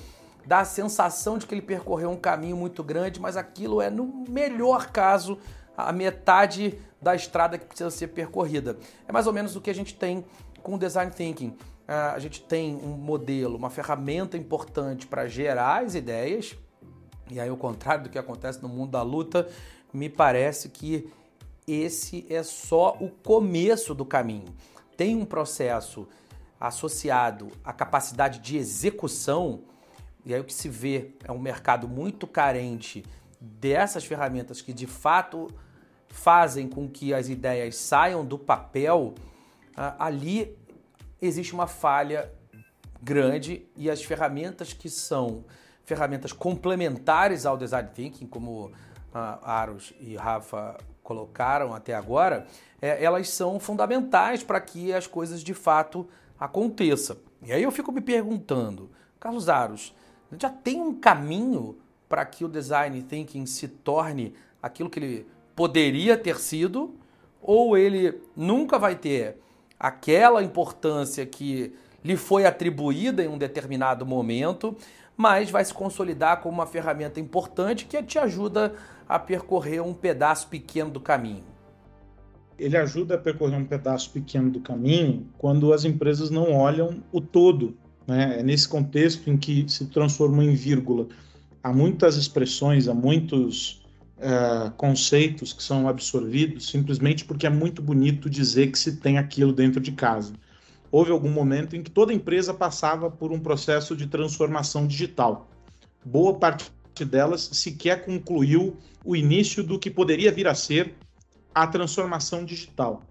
Dá 0.46 0.62
a 0.62 0.66
sensação 0.66 1.38
de 1.38 1.46
que 1.46 1.54
ele 1.54 1.62
percorreu 1.62 2.10
um 2.10 2.16
caminho 2.16 2.58
muito 2.58 2.84
grande, 2.84 3.20
mas 3.20 3.38
aquilo 3.38 3.82
é, 3.82 3.90
no 3.90 4.26
melhor 4.28 4.88
caso, 4.92 5.38
a 5.78 5.92
metade 5.92 6.80
da 7.02 7.16
estrada 7.16 7.58
que 7.58 7.66
precisa 7.66 7.92
ser 7.92 8.08
percorrida. 8.08 8.78
É 9.08 9.12
mais 9.12 9.28
ou 9.28 9.34
menos 9.34 9.56
o 9.56 9.62
que 9.62 9.70
a 9.70 9.76
gente 9.76 9.94
tem 9.94 10.26
com 10.64 10.76
o 10.76 10.78
design 10.78 11.12
thinking. 11.12 11.56
a 11.88 12.20
gente 12.20 12.42
tem 12.42 12.76
um 12.76 12.90
modelo, 12.90 13.58
uma 13.58 13.70
ferramenta 13.70 14.38
importante 14.38 15.06
para 15.06 15.28
gerar 15.28 15.84
as 15.84 15.94
ideias, 15.94 16.56
e 17.32 17.40
aí, 17.40 17.48
ao 17.48 17.56
contrário 17.56 18.04
do 18.04 18.10
que 18.10 18.20
acontece 18.20 18.62
no 18.62 18.68
mundo 18.68 18.92
da 18.92 19.02
luta, 19.02 19.48
me 19.94 20.10
parece 20.10 20.68
que 20.68 21.10
esse 21.66 22.26
é 22.30 22.44
só 22.44 22.98
o 23.00 23.10
começo 23.10 23.96
do 23.96 24.04
caminho. 24.04 24.54
Tem 24.98 25.16
um 25.16 25.24
processo 25.24 26.08
associado 26.60 27.48
à 27.64 27.72
capacidade 27.72 28.40
de 28.40 28.58
execução, 28.58 29.62
e 30.26 30.34
aí 30.34 30.42
o 30.42 30.44
que 30.44 30.54
se 30.54 30.68
vê 30.68 31.12
é 31.24 31.32
um 31.32 31.40
mercado 31.40 31.88
muito 31.88 32.28
carente 32.28 33.04
dessas 33.40 34.04
ferramentas 34.04 34.62
que 34.62 34.74
de 34.74 34.86
fato 34.86 35.48
fazem 36.10 36.68
com 36.68 36.90
que 36.90 37.14
as 37.14 37.30
ideias 37.30 37.78
saiam 37.78 38.26
do 38.26 38.38
papel, 38.38 39.16
ali 39.98 40.58
existe 41.22 41.54
uma 41.54 41.66
falha 41.66 42.32
grande 43.02 43.66
e 43.76 43.90
as 43.90 44.04
ferramentas 44.04 44.74
que 44.74 44.90
são 44.90 45.46
ferramentas 45.86 46.32
complementares 46.32 47.46
ao 47.46 47.58
design 47.58 47.90
thinking, 47.94 48.28
como 48.28 48.72
a 49.14 49.54
Aros 49.54 49.94
e 50.00 50.16
Rafa 50.16 50.78
colocaram 51.04 51.74
até 51.74 51.94
agora, 51.94 52.48
é, 52.82 53.04
elas 53.04 53.30
são 53.30 53.60
fundamentais 53.60 54.44
para 54.44 54.62
que 54.62 54.94
as 54.94 55.08
coisas 55.08 55.44
de 55.44 55.54
fato 55.54 56.08
aconteçam. 56.40 57.18
E 57.44 57.52
aí 57.52 57.64
eu 57.64 57.72
fico 57.72 57.92
me 57.92 58.02
perguntando, 58.02 58.90
Carlos 59.20 59.50
Aros, 59.50 59.94
já 60.38 60.50
tem 60.50 60.80
um 60.80 60.94
caminho 60.94 61.78
para 62.08 62.26
que 62.26 62.46
o 62.46 62.48
design 62.48 63.02
thinking 63.04 63.46
se 63.46 63.68
torne 63.68 64.34
aquilo 64.62 64.90
que 64.90 65.00
ele 65.00 65.28
poderia 65.56 66.18
ter 66.18 66.40
sido, 66.40 66.96
ou 67.42 67.78
ele 67.78 68.22
nunca 68.36 68.78
vai 68.78 68.96
ter 68.96 69.38
aquela 69.80 70.44
importância 70.44 71.26
que 71.26 71.74
lhe 72.04 72.16
foi 72.16 72.46
atribuída 72.46 73.24
em 73.24 73.28
um 73.28 73.38
determinado 73.38 74.06
momento, 74.06 74.76
mas 75.22 75.52
vai 75.52 75.64
se 75.64 75.72
consolidar 75.72 76.42
como 76.42 76.56
uma 76.56 76.66
ferramenta 76.66 77.20
importante 77.20 77.86
que 77.86 78.02
te 78.02 78.18
ajuda 78.18 78.74
a 79.08 79.20
percorrer 79.20 79.80
um 79.80 79.94
pedaço 79.94 80.48
pequeno 80.48 80.90
do 80.90 81.00
caminho. 81.00 81.44
Ele 82.58 82.76
ajuda 82.76 83.14
a 83.14 83.18
percorrer 83.20 83.56
um 83.56 83.66
pedaço 83.66 84.10
pequeno 84.10 84.50
do 84.50 84.60
caminho 84.62 85.28
quando 85.38 85.74
as 85.74 85.86
empresas 85.86 86.32
não 86.32 86.52
olham 86.52 87.04
o 87.12 87.22
todo. 87.22 87.78
Né? 88.08 88.40
É 88.40 88.44
nesse 88.44 88.68
contexto 88.68 89.30
em 89.30 89.38
que 89.38 89.70
se 89.70 89.86
transforma 89.86 90.44
em 90.44 90.56
vírgula. 90.56 91.08
Há 91.62 91.72
muitas 91.72 92.16
expressões, 92.16 92.88
há 92.88 92.94
muitos 92.96 93.86
uh, 94.18 94.72
conceitos 94.72 95.54
que 95.54 95.62
são 95.62 95.88
absorvidos 95.88 96.68
simplesmente 96.68 97.26
porque 97.26 97.46
é 97.46 97.50
muito 97.52 97.80
bonito 97.80 98.28
dizer 98.28 98.72
que 98.72 98.80
se 98.80 98.96
tem 98.96 99.20
aquilo 99.20 99.54
dentro 99.54 99.80
de 99.80 99.92
casa. 99.92 100.34
Houve 100.92 101.12
algum 101.12 101.30
momento 101.30 101.76
em 101.76 101.82
que 101.82 101.90
toda 101.90 102.14
empresa 102.14 102.54
passava 102.54 103.10
por 103.10 103.32
um 103.32 103.40
processo 103.40 103.96
de 103.96 104.08
transformação 104.08 104.86
digital. 104.86 105.50
Boa 106.04 106.34
parte 106.34 106.70
delas 107.06 107.50
sequer 107.54 108.06
concluiu 108.06 108.78
o 109.04 109.16
início 109.16 109.64
do 109.64 109.80
que 109.80 109.90
poderia 109.90 110.32
vir 110.32 110.48
a 110.48 110.54
ser 110.54 110.94
a 111.56 111.66
transformação 111.66 112.46
digital. 112.46 113.02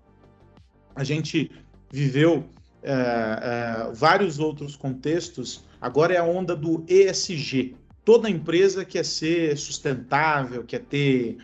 A 0.94 1.02
gente 1.02 1.50
viveu 1.90 2.44
é, 2.82 2.92
é, 2.92 3.92
vários 3.92 4.38
outros 4.38 4.76
contextos, 4.76 5.64
agora 5.80 6.14
é 6.14 6.18
a 6.18 6.24
onda 6.24 6.54
do 6.54 6.84
ESG, 6.86 7.74
toda 8.04 8.30
empresa 8.30 8.84
quer 8.84 9.04
ser 9.04 9.56
sustentável, 9.56 10.64
quer 10.64 10.80
ter 10.80 11.38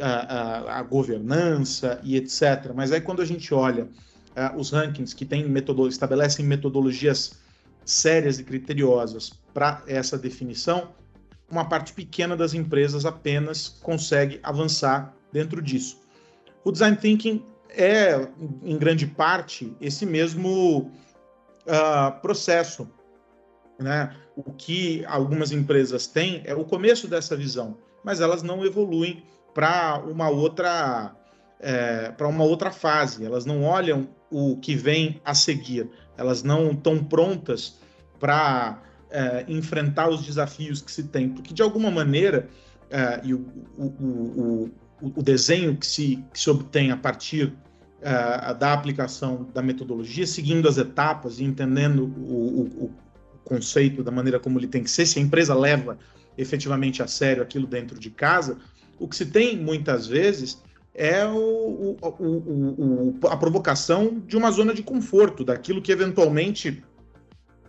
a, 0.00 0.08
a, 0.08 0.78
a 0.78 0.82
governança 0.82 2.00
e 2.02 2.16
etc. 2.16 2.72
Mas 2.74 2.92
aí 2.92 3.00
quando 3.00 3.22
a 3.22 3.24
gente 3.24 3.52
olha 3.52 3.88
uh, 4.38 4.56
os 4.56 4.70
rankings 4.70 5.14
que 5.14 5.24
tem 5.24 5.48
metodolo 5.48 5.88
estabelecem 5.88 6.44
metodologias 6.44 7.38
sérias 7.84 8.38
e 8.38 8.44
criteriosas 8.44 9.32
para 9.52 9.82
essa 9.86 10.16
definição, 10.16 10.90
uma 11.50 11.64
parte 11.64 11.92
pequena 11.92 12.36
das 12.36 12.54
empresas 12.54 13.04
apenas 13.04 13.68
consegue 13.68 14.38
avançar 14.42 15.14
dentro 15.32 15.60
disso. 15.62 15.98
O 16.64 16.70
design 16.70 16.96
thinking 16.96 17.44
é, 17.70 18.28
em 18.62 18.76
grande 18.78 19.06
parte, 19.06 19.74
esse 19.80 20.04
mesmo 20.04 20.90
uh, 21.66 22.20
processo 22.20 22.88
né? 23.78 24.14
O 24.34 24.42
que 24.52 25.04
algumas 25.06 25.52
empresas 25.52 26.06
têm 26.06 26.42
é 26.44 26.54
o 26.54 26.64
começo 26.64 27.06
dessa 27.06 27.36
visão, 27.36 27.76
mas 28.02 28.20
elas 28.20 28.42
não 28.42 28.64
evoluem 28.64 29.22
para 29.54 30.02
uma 30.04 30.28
outra 30.28 31.14
é, 31.60 32.10
para 32.12 32.26
uma 32.26 32.44
outra 32.44 32.70
fase. 32.70 33.24
Elas 33.24 33.44
não 33.44 33.62
olham 33.62 34.08
o 34.30 34.56
que 34.56 34.74
vem 34.74 35.20
a 35.24 35.34
seguir. 35.34 35.88
Elas 36.16 36.42
não 36.42 36.72
estão 36.72 37.02
prontas 37.02 37.78
para 38.18 38.82
é, 39.10 39.44
enfrentar 39.48 40.08
os 40.08 40.24
desafios 40.24 40.80
que 40.80 40.90
se 40.90 41.04
tem, 41.04 41.28
porque 41.28 41.54
de 41.54 41.62
alguma 41.62 41.90
maneira 41.90 42.48
é, 42.90 43.20
e 43.24 43.34
o, 43.34 43.46
o, 43.76 44.70
o, 45.00 45.10
o, 45.16 45.22
desenho 45.22 45.76
que 45.76 45.86
se, 45.86 46.24
que 46.32 46.40
se 46.40 46.50
obtém 46.50 46.90
a 46.90 46.96
partir 46.96 47.52
é, 48.00 48.54
da 48.54 48.72
aplicação 48.72 49.48
da 49.54 49.62
metodologia, 49.62 50.26
seguindo 50.26 50.68
as 50.68 50.78
etapas 50.78 51.38
e 51.38 51.44
entendendo 51.44 52.04
o, 52.04 52.90
conceito, 53.48 54.02
da 54.02 54.10
maneira 54.10 54.38
como 54.38 54.58
ele 54.58 54.66
tem 54.66 54.84
que 54.84 54.90
ser, 54.90 55.06
se 55.06 55.18
a 55.18 55.22
empresa 55.22 55.54
leva 55.54 55.98
efetivamente 56.36 57.02
a 57.02 57.06
sério 57.06 57.42
aquilo 57.42 57.66
dentro 57.66 57.98
de 57.98 58.10
casa, 58.10 58.58
o 58.98 59.08
que 59.08 59.16
se 59.16 59.26
tem 59.26 59.56
muitas 59.56 60.06
vezes 60.06 60.62
é 60.98 61.24
o, 61.24 61.96
o, 62.02 63.14
o, 63.22 63.26
a 63.28 63.36
provocação 63.36 64.20
de 64.26 64.36
uma 64.36 64.50
zona 64.50 64.74
de 64.74 64.82
conforto, 64.82 65.44
daquilo 65.44 65.80
que 65.80 65.92
eventualmente 65.92 66.82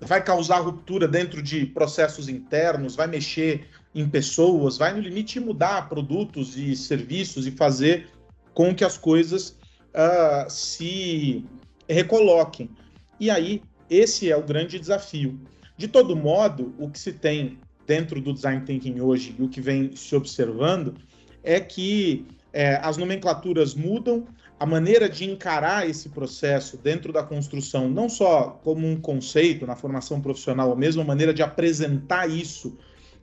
vai 0.01 0.23
causar 0.23 0.61
ruptura 0.61 1.07
dentro 1.07 1.39
de 1.39 1.67
processos 1.67 2.27
internos, 2.27 2.95
vai 2.95 3.05
mexer 3.05 3.67
em 3.93 4.09
pessoas, 4.09 4.79
vai 4.79 4.93
no 4.93 4.99
limite 4.99 5.39
mudar 5.39 5.87
produtos 5.87 6.57
e 6.57 6.75
serviços 6.75 7.45
e 7.45 7.51
fazer 7.51 8.07
com 8.51 8.73
que 8.73 8.83
as 8.83 8.97
coisas 8.97 9.59
uh, 9.93 10.49
se 10.49 11.45
recoloquem. 11.87 12.71
E 13.19 13.29
aí, 13.29 13.61
esse 13.87 14.31
é 14.31 14.35
o 14.35 14.43
grande 14.43 14.79
desafio. 14.79 15.39
De 15.77 15.87
todo 15.87 16.15
modo, 16.15 16.73
o 16.79 16.89
que 16.89 16.97
se 16.97 17.13
tem 17.13 17.59
dentro 17.85 18.19
do 18.19 18.33
design 18.33 18.65
thinking 18.65 18.99
hoje 18.99 19.35
e 19.37 19.43
o 19.43 19.49
que 19.49 19.61
vem 19.61 19.95
se 19.95 20.15
observando 20.15 20.95
é 21.43 21.59
que 21.59 22.25
é, 22.51 22.75
as 22.77 22.97
nomenclaturas 22.97 23.73
mudam, 23.73 24.25
a 24.59 24.65
maneira 24.65 25.07
de 25.07 25.29
encarar 25.29 25.87
esse 25.87 26.09
processo 26.09 26.77
dentro 26.77 27.13
da 27.13 27.23
construção, 27.23 27.89
não 27.89 28.09
só 28.09 28.59
como 28.63 28.85
um 28.85 28.99
conceito 28.99 29.65
na 29.65 29.75
formação 29.75 30.19
profissional, 30.19 30.71
a 30.71 30.75
mesma 30.75 31.03
maneira 31.03 31.33
de 31.33 31.41
apresentar 31.41 32.29
isso 32.29 32.77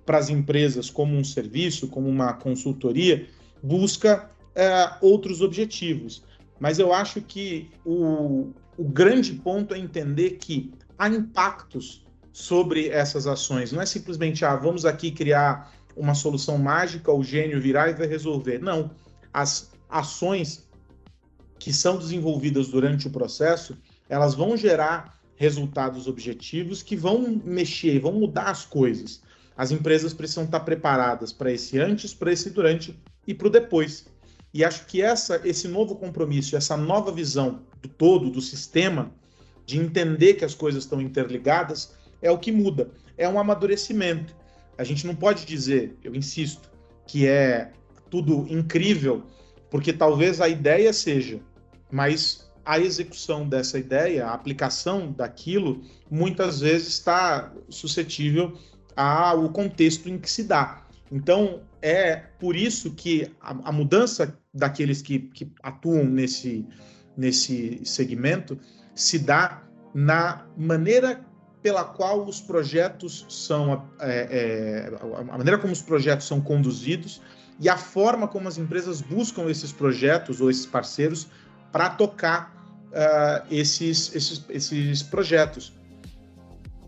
para 0.04 0.18
as 0.18 0.30
empresas 0.30 0.88
como 0.88 1.14
um 1.16 1.25
serviço, 1.25 1.88
como 1.88 2.09
uma 2.09 2.33
consultoria, 2.33 3.26
busca 3.62 4.30
é, 4.54 4.90
outros 5.00 5.40
objetivos. 5.40 6.25
Mas 6.59 6.78
eu 6.78 6.92
acho 6.92 7.21
que 7.21 7.71
o, 7.85 8.52
o 8.78 8.85
grande 8.85 9.35
ponto 9.35 9.75
é 9.75 9.78
entender 9.78 10.38
que 10.38 10.73
há 10.99 11.09
impactos 11.09 12.06
sobre 12.33 12.88
essas 12.88 13.26
ações. 13.26 13.73
Não 13.73 13.83
é 13.83 13.87
simplesmente, 13.87 14.45
ah, 14.45 14.56
vamos 14.56 14.85
aqui 14.85 15.11
criar 15.11 15.73
uma 15.97 16.14
solução 16.14 16.59
mágica, 16.59 17.11
o 17.11 17.25
gênio 17.25 17.61
virá 17.61 17.88
e 17.88 17.95
vai 17.95 18.06
resolver. 18.06 18.59
Não. 18.59 18.90
As 19.37 19.71
ações 19.90 20.66
que 21.59 21.71
são 21.71 21.99
desenvolvidas 21.99 22.69
durante 22.69 23.07
o 23.07 23.11
processo, 23.11 23.76
elas 24.09 24.33
vão 24.33 24.57
gerar 24.57 25.21
resultados 25.37 26.07
objetivos 26.07 26.83
que 26.83 26.97
vão 26.97 27.43
mexer, 27.45 28.00
vão 28.00 28.12
mudar 28.12 28.47
as 28.47 28.64
coisas. 28.64 29.21
As 29.55 29.71
empresas 29.71 30.14
precisam 30.14 30.45
estar 30.45 30.61
preparadas 30.61 31.35
para 31.35 31.52
esse 31.52 31.78
antes, 31.78 32.14
para 32.14 32.33
esse 32.33 32.49
durante 32.49 32.99
e 33.26 33.35
para 33.35 33.49
o 33.49 33.50
depois. 33.50 34.07
E 34.55 34.64
acho 34.64 34.87
que 34.87 35.02
essa, 35.02 35.38
esse 35.45 35.69
novo 35.69 35.97
compromisso, 35.97 36.57
essa 36.57 36.75
nova 36.75 37.12
visão 37.12 37.61
do 37.83 37.90
todo, 37.90 38.31
do 38.31 38.40
sistema, 38.40 39.12
de 39.66 39.76
entender 39.76 40.33
que 40.33 40.47
as 40.47 40.55
coisas 40.55 40.85
estão 40.85 40.99
interligadas, 40.99 41.95
é 42.23 42.31
o 42.31 42.38
que 42.38 42.50
muda. 42.50 42.90
É 43.19 43.28
um 43.28 43.38
amadurecimento. 43.38 44.35
A 44.78 44.83
gente 44.83 45.07
não 45.07 45.14
pode 45.14 45.45
dizer, 45.45 45.95
eu 46.02 46.14
insisto, 46.14 46.71
que 47.07 47.26
é 47.26 47.73
tudo 48.11 48.47
incrível, 48.49 49.23
porque 49.71 49.93
talvez 49.93 50.41
a 50.41 50.49
ideia 50.49 50.93
seja, 50.93 51.41
mas 51.91 52.47
a 52.65 52.81
execução 52.81 53.49
dessa 53.49 53.79
ideia, 53.79 54.27
a 54.27 54.35
aplicação 54.35 55.13
daquilo, 55.13 55.83
muitas 56.11 56.61
vezes 56.61 56.89
está 56.89 57.53
suscetível 57.69 58.59
ao 58.97 59.49
contexto 59.51 60.09
em 60.09 60.19
que 60.19 60.31
se 60.31 60.43
dá. 60.43 60.85
Então, 61.11 61.61
é 61.81 62.17
por 62.17 62.57
isso 62.57 62.93
que 62.95 63.31
a, 63.41 63.69
a 63.69 63.73
mudança 63.73 64.37
daqueles 64.53 65.01
que, 65.01 65.21
que 65.21 65.53
atuam 65.63 66.05
nesse, 66.05 66.67
nesse 67.17 67.81
segmento 67.85 68.59
se 68.95 69.19
dá 69.19 69.63
na 69.95 70.47
maneira 70.57 71.25
pela 71.63 71.85
qual 71.85 72.25
os 72.25 72.41
projetos 72.41 73.27
são, 73.29 73.89
é, 74.01 74.91
é, 74.91 75.07
a 75.31 75.39
maneira 75.39 75.59
como 75.59 75.73
os 75.73 75.83
projetos 75.83 76.27
são 76.27 76.41
conduzidos 76.41 77.21
e 77.59 77.69
a 77.69 77.77
forma 77.77 78.29
como 78.29 78.49
as 78.49 78.59
empresas 78.59 79.01
buscam 79.01 79.49
esses 79.49 79.73
projetos 79.73 80.41
ou 80.41 80.51
esses 80.51 80.67
parceiros 80.67 81.27
para 81.73 81.91
tocar 81.91 82.55
uh, 82.89 83.47
esses, 83.51 84.15
esses, 84.15 84.45
esses 84.49 85.03
projetos. 85.03 85.73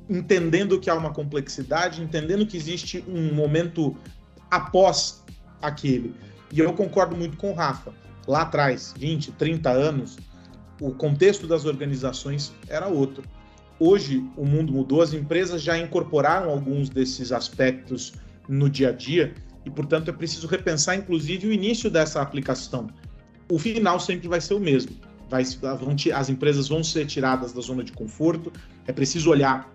entendendo 0.08 0.78
que 0.80 0.88
há 0.88 0.94
uma 0.94 1.12
complexidade, 1.12 2.02
entendendo 2.02 2.46
que 2.46 2.56
existe 2.56 3.04
um 3.06 3.34
momento 3.34 3.96
após 4.50 5.22
aquele. 5.60 6.14
E 6.50 6.60
eu 6.60 6.72
concordo 6.72 7.16
muito 7.16 7.36
com 7.36 7.50
o 7.50 7.54
Rafa. 7.54 7.92
Lá 8.26 8.42
atrás, 8.42 8.94
20, 8.96 9.32
30 9.32 9.70
anos, 9.70 10.18
o 10.80 10.92
contexto 10.92 11.46
das 11.46 11.64
organizações 11.64 12.52
era 12.68 12.86
outro. 12.86 13.22
Hoje 13.78 14.26
o 14.36 14.44
mundo 14.44 14.72
mudou, 14.72 15.02
as 15.02 15.12
empresas 15.12 15.62
já 15.62 15.78
incorporaram 15.78 16.50
alguns 16.50 16.88
desses 16.88 17.30
aspectos 17.30 18.12
no 18.48 18.68
dia 18.68 18.88
a 18.88 18.92
dia 18.92 19.34
e, 19.68 19.70
portanto, 19.70 20.08
é 20.08 20.12
preciso 20.12 20.46
repensar, 20.46 20.96
inclusive, 20.96 21.46
o 21.46 21.52
início 21.52 21.90
dessa 21.90 22.22
aplicação. 22.22 22.88
O 23.50 23.58
final 23.58 24.00
sempre 24.00 24.26
vai 24.26 24.40
ser 24.40 24.54
o 24.54 24.60
mesmo. 24.60 24.92
Vai, 25.28 25.44
vão, 25.44 25.94
as 26.14 26.30
empresas 26.30 26.68
vão 26.68 26.82
ser 26.82 27.04
tiradas 27.04 27.52
da 27.52 27.60
zona 27.60 27.84
de 27.84 27.92
conforto, 27.92 28.50
é 28.86 28.92
preciso 28.92 29.30
olhar 29.30 29.70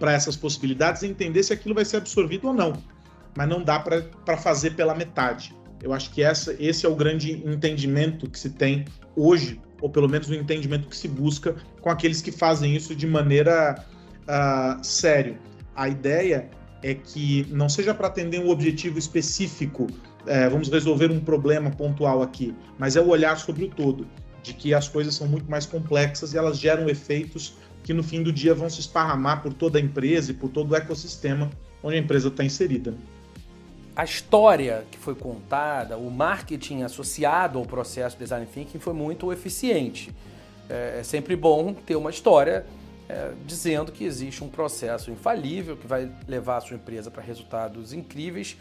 para 0.00 0.12
essas 0.12 0.36
possibilidades 0.36 1.02
e 1.02 1.06
entender 1.06 1.44
se 1.44 1.52
aquilo 1.52 1.76
vai 1.76 1.84
ser 1.84 1.98
absorvido 1.98 2.48
ou 2.48 2.54
não. 2.54 2.72
Mas 3.36 3.48
não 3.48 3.62
dá 3.62 3.78
para 3.78 4.36
fazer 4.36 4.74
pela 4.74 4.96
metade. 4.96 5.54
Eu 5.80 5.92
acho 5.92 6.10
que 6.10 6.20
essa, 6.20 6.56
esse 6.58 6.84
é 6.84 6.88
o 6.88 6.96
grande 6.96 7.32
entendimento 7.46 8.28
que 8.28 8.38
se 8.38 8.50
tem 8.50 8.84
hoje, 9.14 9.60
ou 9.80 9.88
pelo 9.88 10.08
menos 10.08 10.28
o 10.28 10.34
entendimento 10.34 10.88
que 10.88 10.96
se 10.96 11.06
busca 11.06 11.54
com 11.80 11.88
aqueles 11.88 12.20
que 12.20 12.32
fazem 12.32 12.74
isso 12.74 12.96
de 12.96 13.06
maneira 13.06 13.84
uh, 14.24 14.84
sério. 14.84 15.38
A 15.76 15.88
ideia 15.88 16.50
é 16.82 16.94
que 16.94 17.46
não 17.50 17.68
seja 17.68 17.94
para 17.94 18.06
atender 18.06 18.40
um 18.40 18.50
objetivo 18.50 18.98
específico, 18.98 19.86
é, 20.26 20.48
vamos 20.48 20.68
resolver 20.68 21.10
um 21.10 21.20
problema 21.20 21.70
pontual 21.70 22.22
aqui, 22.22 22.54
mas 22.78 22.96
é 22.96 23.00
o 23.00 23.08
olhar 23.08 23.36
sobre 23.36 23.64
o 23.64 23.68
todo, 23.68 24.06
de 24.42 24.52
que 24.52 24.72
as 24.72 24.88
coisas 24.88 25.14
são 25.14 25.26
muito 25.26 25.50
mais 25.50 25.66
complexas 25.66 26.32
e 26.32 26.38
elas 26.38 26.58
geram 26.58 26.88
efeitos 26.88 27.54
que 27.82 27.92
no 27.92 28.02
fim 28.02 28.22
do 28.22 28.32
dia 28.32 28.54
vão 28.54 28.68
se 28.68 28.80
esparramar 28.80 29.42
por 29.42 29.52
toda 29.52 29.78
a 29.78 29.80
empresa 29.80 30.30
e 30.30 30.34
por 30.34 30.50
todo 30.50 30.72
o 30.72 30.76
ecossistema 30.76 31.50
onde 31.82 31.96
a 31.96 31.98
empresa 31.98 32.28
está 32.28 32.44
inserida 32.44 32.94
a 33.98 34.04
história 34.04 34.84
que 34.92 34.96
foi 34.96 35.16
contada, 35.16 35.96
o 35.96 36.08
marketing 36.08 36.82
associado 36.84 37.58
ao 37.58 37.66
processo 37.66 38.16
design 38.16 38.46
thinking 38.46 38.78
foi 38.78 38.94
muito 38.94 39.32
eficiente. 39.32 40.14
É, 40.70 40.98
é 41.00 41.02
sempre 41.02 41.34
bom 41.34 41.74
ter 41.74 41.96
uma 41.96 42.08
história 42.08 42.64
é, 43.08 43.32
dizendo 43.46 43.90
que 43.90 44.04
existe 44.04 44.44
um 44.44 44.48
processo 44.48 45.10
infalível 45.10 45.76
que 45.76 45.86
vai 45.86 46.12
levar 46.26 46.58
a 46.58 46.60
sua 46.60 46.76
empresa 46.76 47.10
para 47.10 47.22
resultados 47.22 47.92
incríveis, 47.92 48.56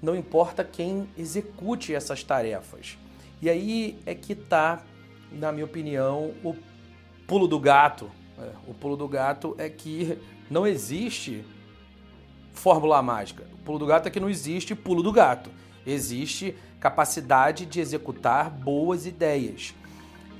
não 0.00 0.16
importa 0.16 0.62
quem 0.64 1.08
execute 1.18 1.94
essas 1.94 2.22
tarefas. 2.22 2.96
E 3.42 3.50
aí 3.50 3.98
é 4.06 4.14
que 4.14 4.32
está, 4.32 4.82
na 5.32 5.50
minha 5.50 5.64
opinião, 5.64 6.32
o 6.44 6.54
pulo 7.26 7.48
do 7.48 7.58
gato. 7.58 8.10
É, 8.38 8.50
o 8.66 8.74
pulo 8.74 8.96
do 8.96 9.08
gato 9.08 9.54
é 9.58 9.68
que 9.68 10.18
não 10.48 10.66
existe 10.66 11.44
fórmula 12.52 13.02
mágica. 13.02 13.44
O 13.54 13.58
pulo 13.58 13.78
do 13.78 13.86
gato 13.86 14.06
é 14.06 14.10
que 14.10 14.20
não 14.20 14.30
existe 14.30 14.74
pulo 14.74 15.02
do 15.02 15.12
gato. 15.12 15.50
Existe 15.86 16.54
capacidade 16.78 17.66
de 17.66 17.80
executar 17.80 18.50
boas 18.50 19.06
ideias. 19.06 19.74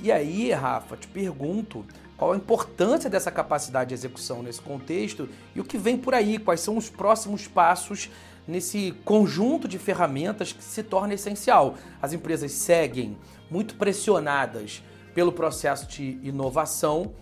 E 0.02 0.11
aí, 0.11 0.50
Rafa, 0.52 0.97
te 0.97 1.07
pergunto 1.09 1.85
qual 2.20 2.32
a 2.32 2.36
importância 2.36 3.08
dessa 3.08 3.30
capacidade 3.30 3.88
de 3.88 3.94
execução 3.94 4.42
nesse 4.42 4.60
contexto 4.60 5.26
e 5.54 5.60
o 5.60 5.64
que 5.64 5.78
vem 5.78 5.96
por 5.96 6.12
aí, 6.12 6.38
quais 6.38 6.60
são 6.60 6.76
os 6.76 6.90
próximos 6.90 7.48
passos 7.48 8.10
nesse 8.46 8.92
conjunto 9.06 9.66
de 9.66 9.78
ferramentas 9.78 10.52
que 10.52 10.62
se 10.62 10.82
torna 10.82 11.14
essencial. 11.14 11.76
As 12.02 12.12
empresas 12.12 12.52
seguem 12.52 13.16
muito 13.50 13.74
pressionadas 13.76 14.82
pelo 15.14 15.32
processo 15.32 15.88
de 15.88 16.18
inovação 16.22 17.14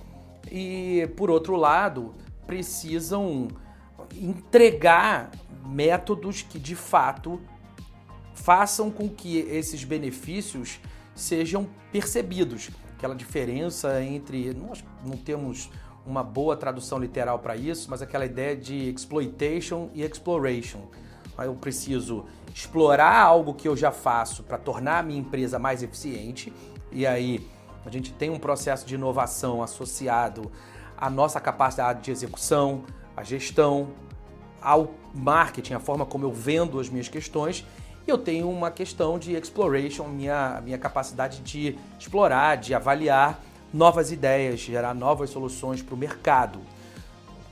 e, 0.51 1.09
por 1.17 1.31
outro 1.31 1.55
lado, 1.55 2.13
precisam 2.45 3.47
entregar 4.21 5.31
métodos 5.65 6.43
que 6.43 6.59
de 6.59 6.75
fato 6.75 7.41
façam 8.35 8.91
com 8.91 9.09
que 9.09 9.39
esses 9.39 9.85
benefícios 9.85 10.81
sejam 11.15 11.69
percebidos. 11.93 12.69
Aquela 12.99 13.15
diferença 13.15 14.03
entre. 14.03 14.53
Nós 14.53 14.85
não 15.07 15.17
temos 15.17 15.71
uma 16.05 16.25
boa 16.25 16.57
tradução 16.57 16.99
literal 16.99 17.39
para 17.39 17.55
isso, 17.55 17.89
mas 17.89 18.03
aquela 18.03 18.27
ideia 18.27 18.57
de 18.57 18.91
exploitation 18.91 19.89
e 19.95 20.03
exploration. 20.03 20.81
Eu 21.39 21.55
preciso 21.55 22.25
explorar 22.53 23.17
algo 23.21 23.55
que 23.55 23.69
eu 23.69 23.77
já 23.77 23.93
faço 23.93 24.43
para 24.43 24.59
tornar 24.59 24.99
a 24.99 25.03
minha 25.05 25.21
empresa 25.21 25.61
mais 25.61 25.81
eficiente, 25.81 26.53
e 26.91 27.07
aí 27.07 27.49
a 27.87 27.91
gente 27.91 28.13
tem 28.13 28.31
um 28.31 28.39
processo 28.41 28.85
de 28.85 28.97
inovação 28.97 29.63
associado 29.63 30.51
à 30.97 31.09
nossa 31.09 31.41
capacidade 31.41 32.03
de 32.03 32.11
execução, 32.11 32.83
a 33.17 33.23
gestão, 33.23 33.91
ao 34.61 34.93
marketing, 35.15 35.75
a 35.75 35.79
forma 35.79 36.05
como 36.05 36.25
eu 36.25 36.33
vendo 36.33 36.81
as 36.81 36.89
minhas 36.89 37.09
questões. 37.09 37.65
E 38.09 38.11
eu 38.11 38.17
tenho 38.17 38.49
uma 38.49 38.71
questão 38.71 39.19
de 39.19 39.35
exploration, 39.35 40.09
minha, 40.09 40.63
minha 40.65 40.79
capacidade 40.79 41.43
de 41.43 41.77
explorar, 42.01 42.57
de 42.57 42.73
avaliar 42.73 43.39
novas 43.71 44.11
ideias, 44.11 44.61
gerar 44.61 44.95
novas 44.95 45.29
soluções 45.29 45.83
para 45.83 45.95
o 45.95 45.99
mercado. 45.99 46.59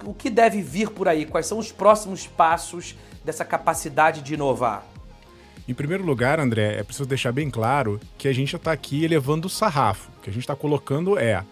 O 0.03 0.15
que 0.15 0.31
deve 0.31 0.63
vir 0.63 0.89
por 0.89 1.09
aí? 1.09 1.27
Quais 1.27 1.45
são 1.45 1.59
os 1.59 1.71
próximos 1.71 2.27
passos 2.27 2.97
dessa 3.23 3.45
capacidade 3.45 4.23
de 4.23 4.33
inovar? 4.33 4.83
Em 5.69 5.75
primeiro 5.75 6.07
lugar, 6.07 6.41
André, 6.41 6.79
é 6.79 6.83
preciso 6.83 7.07
deixar 7.07 7.33
bem 7.33 7.51
claro 7.51 8.01
que 8.17 8.27
a 8.27 8.33
gente 8.33 8.57
está 8.57 8.73
aqui 8.73 9.05
elevando 9.05 9.49
o 9.49 9.51
sarrafo. 9.51 10.09
O 10.17 10.23
que 10.23 10.31
a 10.31 10.33
gente 10.33 10.45
está 10.45 10.57
colocando 10.57 11.19
é 11.19 11.45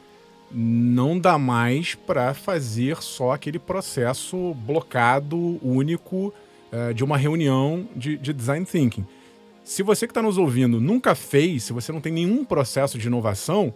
não 0.50 1.18
dá 1.18 1.36
mais 1.36 1.94
para 1.94 2.32
fazer 2.32 3.02
só 3.02 3.32
aquele 3.32 3.58
processo 3.58 4.54
blocado, 4.54 5.58
único, 5.62 6.32
uh, 6.74 6.92
de 6.92 7.04
uma 7.04 7.16
reunião 7.16 7.88
de, 7.94 8.16
de, 8.16 8.32
design 8.32 8.66
thinking. 8.66 9.06
Se 9.62 9.82
você 9.82 10.06
que 10.06 10.10
está 10.10 10.20
nos 10.20 10.36
ouvindo 10.36 10.80
nunca 10.80 11.14
fez, 11.14 11.64
se 11.64 11.72
você 11.72 11.92
não 11.92 12.00
tem 12.00 12.12
nenhum 12.12 12.44
processo 12.44 12.98
de 12.98 13.06
inovação, 13.06 13.72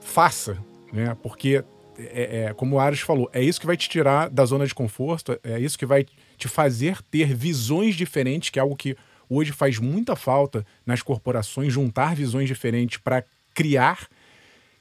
faça, 0.00 0.56
né? 0.92 1.16
Porque, 1.22 1.64
é, 1.98 2.46
é, 2.46 2.54
como 2.54 2.76
o 2.76 2.80
Ares 2.80 3.00
falou, 3.00 3.28
é 3.32 3.42
isso 3.42 3.60
que 3.60 3.66
vai 3.66 3.76
te 3.76 3.88
tirar 3.88 4.30
da 4.30 4.44
zona 4.44 4.66
de 4.66 4.74
conforto, 4.74 5.38
é 5.42 5.58
isso 5.58 5.78
que 5.78 5.84
vai 5.84 6.06
te 6.38 6.48
fazer 6.48 7.02
ter 7.10 7.34
visões 7.34 7.94
diferentes, 7.94 8.50
que 8.50 8.58
é 8.58 8.62
algo 8.62 8.76
que 8.76 8.96
hoje 9.28 9.52
faz 9.52 9.78
muita 9.78 10.16
falta 10.16 10.64
nas 10.86 11.02
corporações, 11.02 11.72
juntar 11.72 12.14
visões 12.14 12.48
diferentes 12.48 12.98
para 12.98 13.24
criar. 13.52 14.08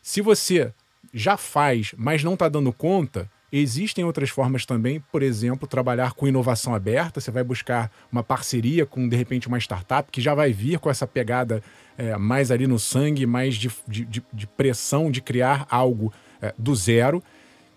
Se 0.01 0.21
você 0.21 0.71
já 1.13 1.36
faz, 1.36 1.93
mas 1.97 2.23
não 2.23 2.34
está 2.34 2.47
dando 2.47 2.71
conta, 2.71 3.30
existem 3.51 4.03
outras 4.03 4.29
formas 4.29 4.65
também, 4.65 4.99
por 5.12 5.21
exemplo, 5.23 5.67
trabalhar 5.67 6.13
com 6.13 6.27
inovação 6.27 6.73
aberta. 6.75 7.19
Você 7.19 7.31
vai 7.31 7.43
buscar 7.43 7.91
uma 8.12 8.23
parceria 8.23 8.86
com, 8.86 9.08
de 9.08 9.15
repente, 9.15 9.47
uma 9.47 9.58
startup 9.58 10.12
que 10.12 10.21
já 10.21 10.34
vai 10.34 10.51
vir 10.51 10.79
com 10.79 10.89
essa 10.89 11.08
pegada 11.08 11.62
é, 11.97 12.17
mais 12.17 12.51
ali 12.51 12.67
no 12.67 12.79
sangue, 12.79 13.25
mais 13.25 13.55
de, 13.55 13.71
de, 13.88 14.23
de 14.31 14.47
pressão 14.47 15.10
de 15.10 15.21
criar 15.21 15.65
algo 15.69 16.12
é, 16.41 16.53
do 16.58 16.75
zero. 16.75 17.23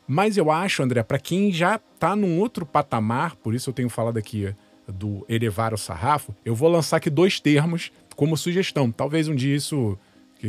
Mas 0.07 0.37
eu 0.37 0.51
acho, 0.51 0.83
André, 0.83 1.03
para 1.03 1.19
quem 1.19 1.53
já 1.53 1.77
está 1.77 2.17
num 2.17 2.39
outro 2.39 2.65
patamar, 2.65 3.37
por 3.37 3.55
isso 3.55 3.71
eu 3.71 3.75
tenho 3.75 3.91
falado 3.91 4.17
aqui 4.17 4.55
do 4.89 5.25
elevar 5.29 5.75
o 5.75 5.79
sarrafo, 5.79 6.35
eu 6.45 6.55
vou 6.55 6.71
lançar 6.71 6.97
aqui 6.97 7.11
dois 7.11 7.39
termos 7.39 7.93
como 8.17 8.37
sugestão. 8.37 8.91
Talvez 8.91 9.29
um 9.29 9.35
dia 9.35 9.55
isso 9.55 9.99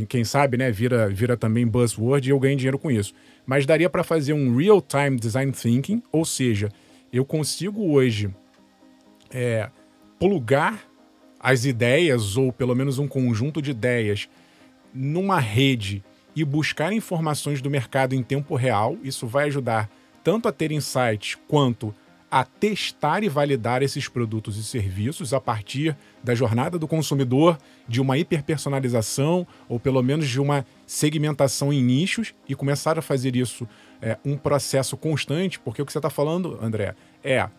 quem 0.08 0.23
sabe, 0.23 0.55
né, 0.55 0.71
vira, 0.71 1.10
vira 1.10 1.36
também 1.36 1.65
buzzword 1.65 2.27
e 2.27 2.32
eu 2.32 2.39
ganho 2.39 2.55
dinheiro 2.55 2.77
com 2.77 2.91
isso. 2.91 3.13
Mas 3.49 3.65
daria 3.65 3.89
para 3.89 4.03
fazer 4.03 4.31
um 4.31 4.55
real-time 4.55 5.19
design 5.19 5.51
thinking, 5.51 6.03
ou 6.12 6.23
seja, 6.23 6.69
eu 7.12 7.25
consigo 7.25 7.91
hoje 7.91 8.29
é, 9.31 9.71
plugar 10.19 10.83
as 11.39 11.65
ideias, 11.65 12.38
ou 12.38 12.53
pelo 12.53 12.75
menos 12.75 12.99
um 12.99 13.07
conjunto 13.07 13.59
de 13.59 13.71
ideias, 13.71 14.29
numa 14.93 15.39
rede 15.39 16.03
e 16.35 16.45
buscar 16.45 16.93
informações 16.93 17.59
do 17.59 17.71
mercado 17.71 18.13
em 18.13 18.21
tempo 18.21 18.53
real. 18.53 18.95
Isso 19.03 19.25
vai 19.25 19.45
ajudar 19.45 19.89
tanto 20.23 20.47
a 20.47 20.51
ter 20.51 20.71
insights 20.71 21.35
quanto 21.47 21.91
testar 22.43 23.23
e 23.23 23.29
validar 23.29 23.81
esses 23.81 24.07
produtos 24.07 24.57
e 24.57 24.63
serviços 24.63 25.33
a 25.33 25.41
partir 25.41 25.95
da 26.23 26.35
jornada 26.35 26.77
do 26.77 26.87
consumidor, 26.87 27.57
de 27.87 27.99
uma 27.99 28.17
hiperpersonalização 28.17 29.47
ou 29.67 29.79
pelo 29.79 30.01
menos 30.03 30.27
de 30.27 30.39
uma 30.39 30.65
segmentação 30.85 31.73
em 31.73 31.81
nichos 31.81 32.33
e 32.47 32.55
começar 32.55 32.99
a 32.99 33.01
fazer 33.01 33.35
isso 33.35 33.67
é, 34.01 34.17
um 34.23 34.37
processo 34.37 34.95
constante, 34.95 35.59
porque 35.59 35.81
o 35.81 35.85
que 35.85 35.91
você 35.91 35.97
está 35.97 36.09
falando, 36.09 36.57
André, 36.61 36.95
é 37.23 37.49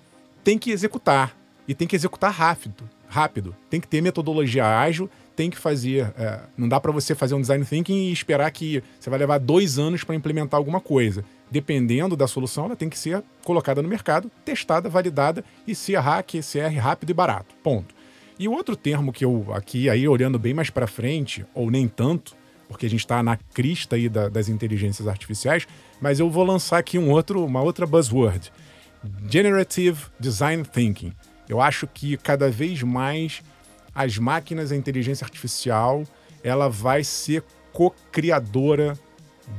tem 0.45 0.59
que 0.59 0.71
executar 0.71 1.37
e 1.67 1.75
tem 1.75 1.87
que 1.87 1.95
executar 1.95 2.33
rápido, 2.33 2.89
rápido. 3.09 3.55
Tem 3.69 3.81
que 3.81 3.89
ter 3.89 4.01
metodologia 4.01 4.67
ágil, 4.67 5.11
tem 5.37 5.51
que 5.51 5.59
fazer. 5.59 6.13
É, 6.17 6.41
não 6.57 6.69
dá 6.69 6.81
para 6.81 6.93
você 6.93 7.15
fazer 7.15 7.35
um 7.35 7.41
design 7.41 7.65
thinking 7.65 8.09
e 8.09 8.13
esperar 8.13 8.51
que 8.51 8.83
você 8.99 9.11
vai 9.11 9.19
levar 9.19 9.39
dois 9.39 9.79
anos 9.79 10.03
para 10.05 10.15
implementar 10.15 10.59
alguma 10.59 10.81
coisa 10.81 11.25
dependendo 11.51 12.17
da 12.17 12.27
solução, 12.27 12.67
ela 12.67 12.77
tem 12.77 12.89
que 12.89 12.99
ser 12.99 13.23
colocada 13.45 13.83
no 13.83 13.89
mercado, 13.89 14.31
testada, 14.45 14.89
validada 14.89 15.45
e 15.67 15.75
se 15.75 15.93
errar, 15.93 16.23
que 16.23 16.43
se 16.43 16.59
erre 16.59 16.79
rápido 16.79 17.11
e 17.11 17.15
barato. 17.15 17.55
Ponto. 17.63 17.95
E 18.39 18.49
o 18.49 18.53
outro 18.53 18.77
termo 18.77 19.13
que 19.13 19.25
eu 19.25 19.47
aqui, 19.53 19.91
aí 19.91 20.09
olhando 20.09 20.39
bem 20.39 20.55
mais 20.55 20.71
para 20.71 20.87
frente, 20.87 21.45
ou 21.55 21.71
nem 21.71 21.87
tanto, 21.87 22.35
porque 22.69 22.87
a 22.87 22.91
gente 22.91 23.01
está 23.01 23.23
na 23.23 23.37
crista 23.37 23.97
aí 23.97 24.09
da, 24.09 24.29
das 24.29 24.49
inteligências 24.49 25.09
artificiais, 25.09 25.67
mas 26.01 26.21
eu 26.21 26.31
vou 26.31 26.45
lançar 26.45 26.79
aqui 26.79 26.99
um 26.99 27.11
outro, 27.11 27.45
uma 27.45 27.61
outra 27.61 27.85
buzzword: 27.85 28.53
Generative 29.29 30.05
Design 30.19 30.65
Thinking. 30.65 31.13
Eu 31.49 31.61
acho 31.61 31.87
que 31.89 32.17
cada 32.17 32.49
vez 32.49 32.83
mais 32.83 33.43
as 33.93 34.17
máquinas, 34.17 34.71
a 34.71 34.77
inteligência 34.77 35.25
artificial, 35.25 36.05
ela 36.45 36.69
vai 36.69 37.03
ser 37.03 37.43
co-criadora 37.73 38.97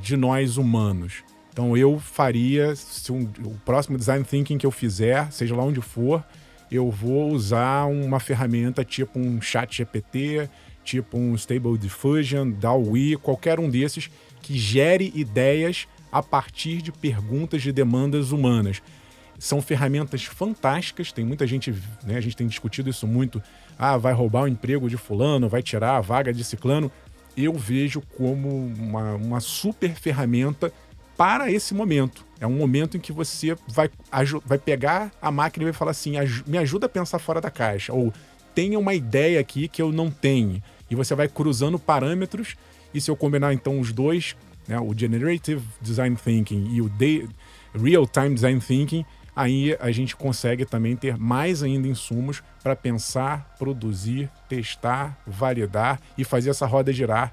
de 0.01 0.15
nós 0.15 0.57
humanos. 0.57 1.23
Então 1.51 1.75
eu 1.75 1.99
faria, 1.99 2.75
se 2.75 3.11
um, 3.11 3.29
o 3.43 3.51
próximo 3.65 3.97
design 3.97 4.23
thinking 4.23 4.57
que 4.57 4.65
eu 4.65 4.71
fizer, 4.71 5.31
seja 5.31 5.55
lá 5.55 5.63
onde 5.63 5.81
for, 5.81 6.23
eu 6.71 6.89
vou 6.89 7.31
usar 7.31 7.85
uma 7.85 8.19
ferramenta 8.19 8.85
tipo 8.85 9.19
um 9.19 9.41
chat 9.41 9.75
GPT, 9.75 10.49
tipo 10.83 11.17
um 11.17 11.35
Stable 11.35 11.77
Diffusion, 11.77 12.49
DAWI, 12.51 13.17
qualquer 13.17 13.59
um 13.59 13.69
desses 13.69 14.09
que 14.41 14.57
gere 14.57 15.11
ideias 15.13 15.87
a 16.11 16.23
partir 16.23 16.81
de 16.81 16.91
perguntas 16.91 17.61
de 17.61 17.71
demandas 17.71 18.31
humanas. 18.31 18.81
São 19.37 19.61
ferramentas 19.61 20.23
fantásticas, 20.23 21.11
tem 21.11 21.25
muita 21.25 21.45
gente, 21.45 21.73
né, 22.03 22.15
a 22.15 22.21
gente 22.21 22.37
tem 22.37 22.47
discutido 22.47 22.89
isso 22.89 23.05
muito. 23.05 23.41
Ah, 23.77 23.97
vai 23.97 24.13
roubar 24.13 24.43
o 24.43 24.47
emprego 24.47 24.89
de 24.89 24.97
fulano, 24.97 25.49
vai 25.49 25.61
tirar 25.61 25.97
a 25.97 26.01
vaga 26.01 26.31
de 26.31 26.43
ciclano. 26.43 26.91
Eu 27.35 27.53
vejo 27.53 28.01
como 28.15 28.67
uma, 28.77 29.15
uma 29.15 29.39
super 29.39 29.95
ferramenta 29.95 30.71
para 31.21 31.51
esse 31.51 31.75
momento. 31.75 32.25
É 32.39 32.47
um 32.47 32.57
momento 32.57 32.97
em 32.97 32.99
que 32.99 33.11
você 33.11 33.55
vai, 33.67 33.91
vai 34.43 34.57
pegar 34.57 35.11
a 35.21 35.29
máquina 35.29 35.61
e 35.61 35.65
vai 35.65 35.73
falar 35.73 35.91
assim: 35.91 36.13
me 36.47 36.57
ajuda 36.57 36.87
a 36.87 36.89
pensar 36.89 37.19
fora 37.19 37.39
da 37.39 37.51
caixa. 37.51 37.93
Ou 37.93 38.11
tenha 38.55 38.79
uma 38.79 38.95
ideia 38.95 39.39
aqui 39.39 39.67
que 39.67 39.79
eu 39.79 39.91
não 39.91 40.09
tenho. 40.09 40.63
E 40.89 40.95
você 40.95 41.13
vai 41.13 41.27
cruzando 41.27 41.77
parâmetros, 41.77 42.55
e 42.91 42.99
se 42.99 43.11
eu 43.11 43.15
combinar 43.15 43.53
então 43.53 43.79
os 43.79 43.93
dois, 43.93 44.35
né, 44.67 44.79
o 44.79 44.97
Generative 44.97 45.63
Design 45.79 46.15
Thinking 46.15 46.69
e 46.71 46.81
o 46.81 46.91
Real 47.79 48.07
Time 48.07 48.33
Design 48.33 48.59
Thinking, 48.59 49.05
aí 49.35 49.77
a 49.79 49.91
gente 49.91 50.15
consegue 50.15 50.65
também 50.65 50.95
ter 50.95 51.19
mais 51.19 51.61
ainda 51.61 51.87
insumos 51.87 52.41
para 52.63 52.75
pensar, 52.75 53.55
produzir, 53.59 54.27
testar, 54.49 55.21
validar 55.27 56.01
e 56.17 56.23
fazer 56.23 56.49
essa 56.49 56.65
roda 56.65 56.91
girar 56.91 57.31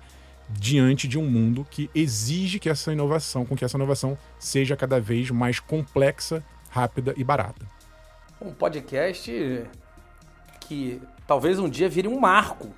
diante 0.48 1.06
de 1.06 1.18
um 1.18 1.24
mundo 1.24 1.66
que 1.70 1.90
exige 1.94 2.58
que 2.58 2.68
essa 2.68 2.92
inovação, 2.92 3.44
com 3.44 3.56
que 3.56 3.64
essa 3.64 3.76
inovação 3.76 4.16
seja 4.38 4.76
cada 4.76 5.00
vez 5.00 5.30
mais 5.30 5.60
complexa, 5.60 6.42
rápida 6.70 7.14
e 7.16 7.24
barata. 7.24 7.66
Um 8.40 8.52
podcast 8.52 9.66
que 10.60 11.02
talvez 11.26 11.58
um 11.58 11.68
dia 11.68 11.88
vire 11.88 12.08
um 12.08 12.18
marco. 12.18 12.74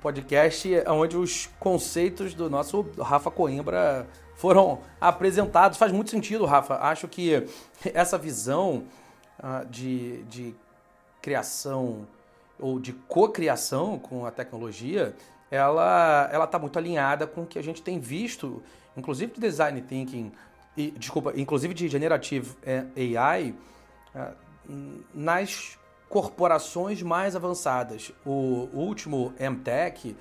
Podcast 0.00 0.68
onde 0.86 1.16
os 1.16 1.46
conceitos 1.58 2.34
do 2.34 2.48
nosso 2.48 2.86
Rafa 3.00 3.30
Coimbra 3.30 4.06
foram 4.36 4.80
apresentados. 5.00 5.76
Faz 5.76 5.90
muito 5.90 6.10
sentido, 6.10 6.44
Rafa. 6.44 6.76
Acho 6.76 7.08
que 7.08 7.44
essa 7.92 8.16
visão 8.16 8.84
uh, 9.40 9.66
de, 9.68 10.22
de 10.24 10.54
criação 11.20 12.06
ou 12.58 12.78
de 12.78 12.92
cocriação 12.92 13.98
com 13.98 14.24
a 14.24 14.30
tecnologia, 14.30 15.14
ela 15.50 16.28
ela 16.32 16.44
está 16.44 16.58
muito 16.58 16.78
alinhada 16.78 17.26
com 17.26 17.42
o 17.42 17.46
que 17.46 17.58
a 17.58 17.62
gente 17.62 17.82
tem 17.82 17.98
visto, 17.98 18.62
inclusive 18.96 19.32
de 19.32 19.40
design 19.40 19.80
thinking, 19.82 20.32
e, 20.76 20.90
desculpa, 20.92 21.32
inclusive 21.36 21.74
de 21.74 21.88
generative 21.88 22.54
eh, 22.64 22.84
AI, 23.18 23.54
uh, 24.14 24.34
nas 25.12 25.76
corporações 26.08 27.02
mais 27.02 27.34
avançadas. 27.34 28.12
O 28.24 28.68
último 28.72 29.32
MTech, 29.38 30.16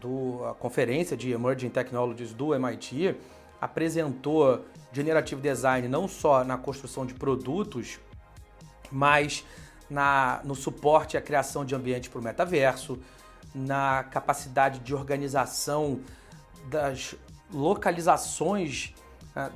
do, 0.00 0.44
a 0.44 0.54
conferência 0.54 1.16
de 1.16 1.32
Emerging 1.32 1.70
Technologies 1.70 2.32
do 2.32 2.54
MIT, 2.54 3.16
apresentou 3.60 4.64
Generative 4.92 5.40
Design 5.40 5.88
não 5.88 6.08
só 6.08 6.44
na 6.44 6.56
construção 6.56 7.04
de 7.04 7.14
produtos, 7.14 7.98
mas 8.90 9.44
na, 9.90 10.40
no 10.44 10.54
suporte 10.54 11.16
à 11.16 11.20
criação 11.20 11.64
de 11.64 11.74
ambiente 11.74 12.08
para 12.08 12.20
o 12.20 12.22
metaverso, 12.22 12.98
na 13.58 14.04
capacidade 14.04 14.78
de 14.80 14.94
organização 14.94 16.00
das 16.70 17.14
localizações 17.52 18.94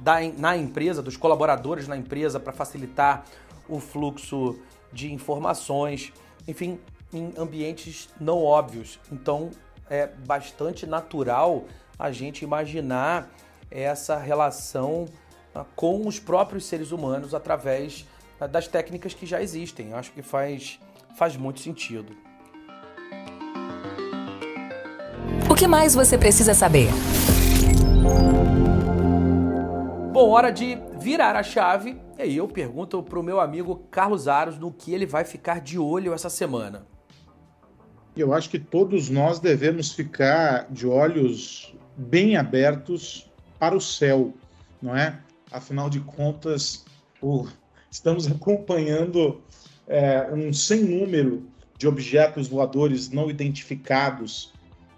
da, 0.00 0.20
na 0.38 0.56
empresa, 0.56 1.02
dos 1.02 1.16
colaboradores 1.16 1.88
na 1.88 1.96
empresa 1.96 2.38
para 2.38 2.52
facilitar 2.52 3.24
o 3.68 3.80
fluxo 3.80 4.58
de 4.92 5.12
informações, 5.12 6.12
enfim, 6.46 6.78
em 7.12 7.32
ambientes 7.36 8.08
não 8.20 8.42
óbvios. 8.42 8.98
Então 9.10 9.50
é 9.88 10.06
bastante 10.06 10.86
natural 10.86 11.64
a 11.98 12.10
gente 12.10 12.44
imaginar 12.44 13.30
essa 13.70 14.16
relação 14.18 15.06
ah, 15.54 15.64
com 15.76 16.06
os 16.06 16.18
próprios 16.18 16.64
seres 16.66 16.92
humanos 16.92 17.34
através 17.34 18.06
ah, 18.40 18.46
das 18.46 18.68
técnicas 18.68 19.14
que 19.14 19.26
já 19.26 19.42
existem. 19.42 19.90
Eu 19.90 19.96
acho 19.96 20.12
que 20.12 20.22
faz, 20.22 20.78
faz 21.16 21.36
muito 21.36 21.60
sentido. 21.60 22.14
Que 25.62 25.68
mais 25.68 25.94
você 25.94 26.18
precisa 26.18 26.54
saber? 26.54 26.88
Bom, 30.12 30.28
hora 30.30 30.50
de 30.50 30.76
virar 30.98 31.36
a 31.36 31.42
chave. 31.44 31.96
E 32.18 32.22
aí 32.22 32.36
eu 32.36 32.48
pergunto 32.48 33.00
para 33.00 33.20
o 33.20 33.22
meu 33.22 33.38
amigo 33.38 33.86
Carlos 33.88 34.26
Aros 34.26 34.58
no 34.58 34.72
que 34.72 34.92
ele 34.92 35.06
vai 35.06 35.24
ficar 35.24 35.60
de 35.60 35.78
olho 35.78 36.12
essa 36.12 36.28
semana. 36.28 36.84
Eu 38.16 38.34
acho 38.34 38.50
que 38.50 38.58
todos 38.58 39.08
nós 39.08 39.38
devemos 39.38 39.92
ficar 39.92 40.66
de 40.68 40.84
olhos 40.84 41.72
bem 41.96 42.36
abertos 42.36 43.30
para 43.56 43.76
o 43.76 43.80
céu, 43.80 44.34
não 44.82 44.96
é? 44.96 45.16
Afinal 45.48 45.88
de 45.88 46.00
contas, 46.00 46.84
o... 47.20 47.46
estamos 47.88 48.26
acompanhando 48.26 49.40
é, 49.86 50.28
um 50.32 50.52
sem 50.52 50.82
número 50.82 51.46
de 51.78 51.86
objetos 51.86 52.48
voadores 52.48 53.10
não 53.10 53.30
identificados 53.30 54.52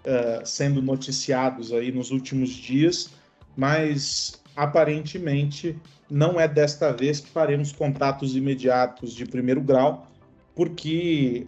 é, 0.05 0.41
sendo 0.45 0.81
noticiados 0.81 1.73
aí 1.73 1.91
nos 1.91 2.11
últimos 2.11 2.49
dias, 2.49 3.09
mas 3.57 4.41
aparentemente 4.55 5.75
não 6.09 6.39
é 6.39 6.47
desta 6.47 6.91
vez 6.93 7.19
que 7.19 7.29
faremos 7.29 7.71
contatos 7.71 8.35
imediatos 8.35 9.13
de 9.13 9.25
primeiro 9.25 9.61
grau, 9.61 10.07
porque 10.53 11.47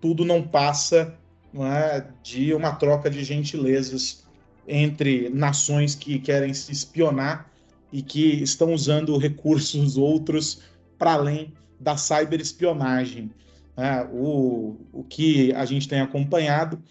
tudo 0.00 0.24
não 0.24 0.42
passa 0.42 1.16
não 1.52 1.66
é, 1.66 2.06
de 2.22 2.52
uma 2.52 2.72
troca 2.72 3.08
de 3.08 3.24
gentilezas 3.24 4.24
entre 4.68 5.30
nações 5.30 5.94
que 5.94 6.18
querem 6.18 6.52
se 6.52 6.70
espionar 6.70 7.50
e 7.90 8.02
que 8.02 8.42
estão 8.42 8.74
usando 8.74 9.16
recursos 9.18 9.96
outros 9.96 10.60
para 10.98 11.14
além 11.14 11.52
da 11.80 11.96
cyberespionagem. 11.96 13.30
É, 13.76 14.06
o, 14.10 14.76
o 14.92 15.04
que 15.04 15.52
a 15.52 15.64
gente 15.64 15.86
tem 15.86 16.00
acompanhado 16.00 16.82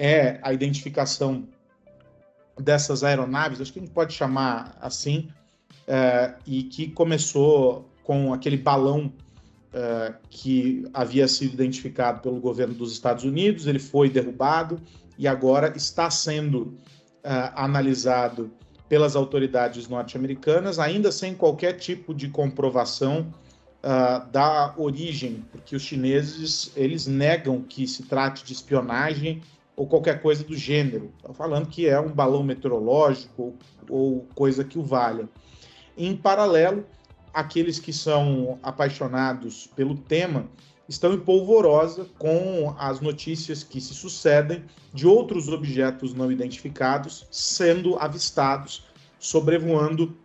é 0.00 0.40
a 0.42 0.50
identificação 0.50 1.46
dessas 2.58 3.04
aeronaves, 3.04 3.60
acho 3.60 3.70
que 3.70 3.78
a 3.78 3.82
gente 3.82 3.92
pode 3.92 4.14
chamar 4.14 4.74
assim, 4.80 5.28
é, 5.86 6.34
e 6.46 6.62
que 6.62 6.90
começou 6.90 7.86
com 8.02 8.32
aquele 8.32 8.56
balão 8.56 9.12
é, 9.74 10.14
que 10.30 10.84
havia 10.94 11.28
sido 11.28 11.52
identificado 11.52 12.22
pelo 12.22 12.40
governo 12.40 12.72
dos 12.72 12.92
Estados 12.92 13.24
Unidos, 13.24 13.66
ele 13.66 13.78
foi 13.78 14.08
derrubado 14.08 14.80
e 15.18 15.28
agora 15.28 15.76
está 15.76 16.08
sendo 16.10 16.78
é, 17.22 17.52
analisado 17.54 18.50
pelas 18.88 19.14
autoridades 19.14 19.86
norte-americanas, 19.86 20.78
ainda 20.78 21.12
sem 21.12 21.34
qualquer 21.34 21.74
tipo 21.74 22.14
de 22.14 22.28
comprovação 22.28 23.32
uh, 23.84 24.28
da 24.32 24.74
origem, 24.76 25.44
porque 25.52 25.76
os 25.76 25.82
chineses 25.82 26.72
eles 26.74 27.06
negam 27.06 27.62
que 27.62 27.86
se 27.86 28.02
trate 28.02 28.44
de 28.44 28.52
espionagem 28.52 29.40
ou 29.76 29.86
qualquer 29.86 30.20
coisa 30.20 30.44
do 30.44 30.56
gênero. 30.56 31.12
Falando 31.34 31.68
que 31.68 31.86
é 31.86 31.98
um 31.98 32.10
balão 32.10 32.42
meteorológico 32.42 33.54
ou 33.88 34.26
coisa 34.34 34.64
que 34.64 34.78
o 34.78 34.82
valha. 34.82 35.28
Em 35.96 36.16
paralelo, 36.16 36.86
aqueles 37.32 37.78
que 37.78 37.92
são 37.92 38.58
apaixonados 38.62 39.66
pelo 39.68 39.96
tema 39.96 40.48
estão 40.88 41.12
em 41.12 41.20
polvorosa 41.20 42.06
com 42.18 42.74
as 42.76 43.00
notícias 43.00 43.62
que 43.62 43.80
se 43.80 43.94
sucedem 43.94 44.64
de 44.92 45.06
outros 45.06 45.48
objetos 45.48 46.12
não 46.12 46.32
identificados 46.32 47.26
sendo 47.30 47.96
avistados 47.96 48.84
sobrevoando 49.18 50.16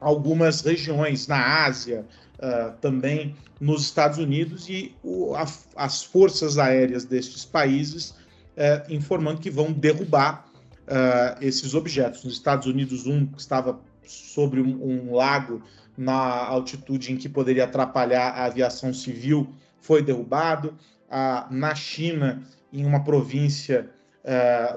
algumas 0.00 0.62
regiões 0.62 1.26
na 1.26 1.64
Ásia, 1.64 2.06
uh, 2.38 2.72
também 2.80 3.36
nos 3.60 3.82
Estados 3.82 4.18
Unidos 4.18 4.68
e 4.68 4.94
o, 5.02 5.34
a, 5.34 5.44
as 5.76 6.02
forças 6.02 6.58
aéreas 6.58 7.04
destes 7.04 7.44
países 7.44 8.10
uh, 8.10 8.92
informando 8.92 9.40
que 9.40 9.50
vão 9.50 9.70
derrubar 9.70 10.46
uh, 10.86 11.44
esses 11.44 11.74
objetos. 11.74 12.24
Nos 12.24 12.34
Estados 12.34 12.66
Unidos, 12.66 13.06
um 13.06 13.26
que 13.26 13.40
estava 13.40 13.78
sobre 14.06 14.60
um, 14.60 14.82
um, 14.82 15.14
lago 15.14 15.62
na 15.96 16.14
altitude 16.14 17.12
em 17.12 17.16
que 17.16 17.28
poderia 17.28 17.64
atrapalhar 17.64 18.30
a 18.30 18.46
aviação 18.46 18.92
civil 18.92 19.52
foi 19.80 20.02
derrubado. 20.02 20.74
na 21.50 21.74
China, 21.74 22.42
em 22.72 22.86
uma 22.86 23.04
província, 23.04 23.90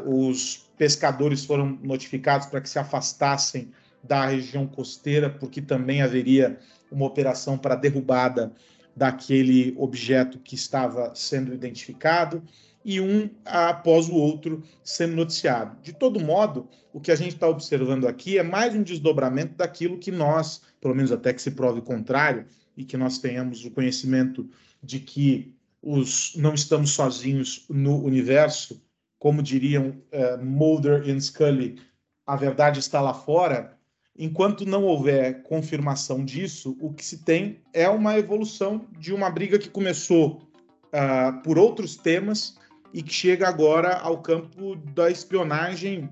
os 0.06 0.70
pescadores 0.78 1.46
foram 1.46 1.80
notificados 1.82 2.48
para 2.48 2.60
que 2.60 2.70
se 2.70 2.78
afastassem 2.78 3.72
da 4.04 4.26
região 4.26 4.68
costeira, 4.68 5.30
porque 5.30 5.62
também 5.62 6.02
haveria 6.02 6.60
uma 6.92 7.06
operação 7.06 7.58
para 7.58 7.76
derrubada 7.76 8.52
daquele 8.96 9.74
objeto 9.78 10.38
que 10.40 10.56
estava 10.56 11.14
sendo 11.16 11.54
identificado 11.54 12.44
e 12.86 13.00
um 13.00 13.30
após 13.46 14.10
o 14.10 14.16
outro 14.16 14.62
sendo 14.84 15.16
noticiado. 15.16 15.78
De 15.82 15.94
todo 15.94 16.20
modo, 16.20 16.68
o 16.92 17.00
que 17.00 17.12
a 17.12 17.16
gente 17.16 17.34
está 17.34 17.48
observando 17.48 18.08
aqui 18.08 18.38
é 18.38 18.44
mais 18.44 18.76
um 18.76 18.84
desdobramento 18.84 19.56
daquilo 19.56 19.98
que 19.98 20.12
nós, 20.12 20.62
pelo 20.82 20.94
menos 20.94 21.12
até 21.12 21.34
que 21.34 21.42
se 21.42 21.52
prove 21.52 21.80
o 21.80 21.84
contrário, 21.84 22.46
e 22.76 22.84
que 22.84 22.98
nós 22.98 23.20
tenhamos 23.20 23.64
o 23.66 23.72
conhecimento 23.72 24.50
de 24.82 25.00
que 25.00 25.56
os, 25.82 26.36
não 26.36 26.54
estamos 26.54 26.92
sozinhos 26.92 27.66
no 27.70 28.04
universo, 28.04 28.82
como 29.20 29.44
diriam 29.44 29.90
uh, 30.12 30.44
Mulder 30.44 31.08
e 31.08 31.22
Scully, 31.22 31.80
a 32.26 32.36
verdade 32.36 32.80
está 32.80 33.00
lá 33.02 33.14
fora. 33.14 33.78
Enquanto 34.18 34.64
não 34.64 34.84
houver 34.84 35.42
confirmação 35.42 36.24
disso, 36.24 36.78
o 36.80 36.94
que 36.94 37.04
se 37.04 37.20
tem 37.24 37.62
é 37.74 37.90
uma 37.90 38.18
evolução 38.18 38.86
de 39.00 39.12
uma 39.12 39.30
briga 39.30 39.58
que 39.58 39.70
começou 39.70 40.44
uh, 40.94 41.42
por 41.42 41.58
outros 41.58 41.96
temas 41.96 42.60
e 42.94 43.02
que 43.02 43.12
chega 43.12 43.48
agora 43.48 43.98
ao 43.98 44.22
campo 44.22 44.76
da 44.94 45.10
espionagem 45.10 46.08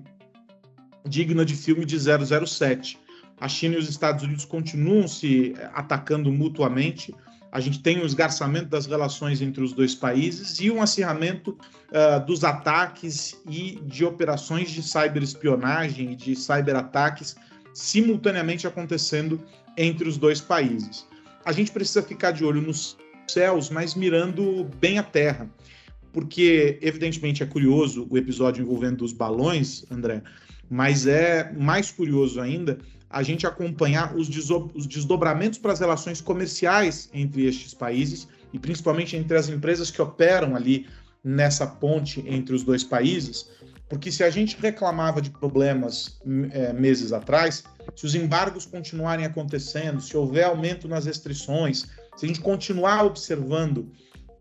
digna 1.06 1.44
de 1.44 1.54
filme 1.54 1.84
de 1.84 1.96
007. 1.96 2.98
A 3.40 3.48
China 3.48 3.76
e 3.76 3.78
os 3.78 3.88
Estados 3.88 4.24
Unidos 4.24 4.44
continuam 4.44 5.06
se 5.06 5.54
atacando 5.72 6.32
mutuamente. 6.32 7.14
A 7.52 7.60
gente 7.60 7.80
tem 7.80 8.00
um 8.00 8.06
esgarçamento 8.06 8.66
das 8.66 8.86
relações 8.86 9.40
entre 9.40 9.62
os 9.62 9.72
dois 9.72 9.94
países 9.94 10.58
e 10.58 10.72
um 10.72 10.82
acirramento 10.82 11.56
uh, 11.90 12.24
dos 12.26 12.42
ataques 12.42 13.40
e 13.48 13.80
de 13.84 14.04
operações 14.04 14.72
de 14.72 14.82
cyberespionagem 14.82 16.12
e 16.12 16.16
de 16.16 16.34
cyberataques 16.34 17.36
simultaneamente 17.74 18.66
acontecendo 18.66 19.40
entre 19.76 20.08
os 20.08 20.16
dois 20.16 20.40
países. 20.40 21.06
A 21.44 21.52
gente 21.52 21.72
precisa 21.72 22.02
ficar 22.02 22.32
de 22.32 22.44
olho 22.44 22.60
nos 22.60 22.96
céus, 23.26 23.70
mas 23.70 23.94
mirando 23.94 24.64
bem 24.78 24.98
a 24.98 25.02
terra 25.02 25.48
porque 26.12 26.78
evidentemente 26.82 27.42
é 27.42 27.46
curioso 27.46 28.06
o 28.10 28.18
episódio 28.18 28.62
envolvendo 28.62 29.02
os 29.02 29.12
balões, 29.12 29.84
André, 29.90 30.22
mas 30.68 31.06
é 31.06 31.52
mais 31.52 31.90
curioso 31.90 32.40
ainda 32.40 32.78
a 33.08 33.22
gente 33.22 33.46
acompanhar 33.46 34.14
os, 34.16 34.28
os 34.74 34.86
desdobramentos 34.86 35.58
para 35.58 35.72
as 35.72 35.80
relações 35.80 36.20
comerciais 36.20 37.10
entre 37.12 37.46
estes 37.46 37.74
países 37.74 38.28
e 38.52 38.58
principalmente 38.58 39.16
entre 39.16 39.36
as 39.36 39.48
empresas 39.48 39.90
que 39.90 40.00
operam 40.00 40.54
ali 40.54 40.86
nessa 41.24 41.66
ponte 41.66 42.22
entre 42.26 42.54
os 42.54 42.62
dois 42.62 42.82
países, 42.82 43.48
porque 43.92 44.10
se 44.10 44.24
a 44.24 44.30
gente 44.30 44.56
reclamava 44.58 45.20
de 45.20 45.28
problemas 45.28 46.18
é, 46.52 46.72
meses 46.72 47.12
atrás, 47.12 47.62
se 47.94 48.06
os 48.06 48.14
embargos 48.14 48.64
continuarem 48.64 49.26
acontecendo, 49.26 50.00
se 50.00 50.16
houver 50.16 50.44
aumento 50.44 50.88
nas 50.88 51.04
restrições, 51.04 51.88
se 52.16 52.24
a 52.24 52.26
gente 52.26 52.40
continuar 52.40 53.04
observando 53.04 53.80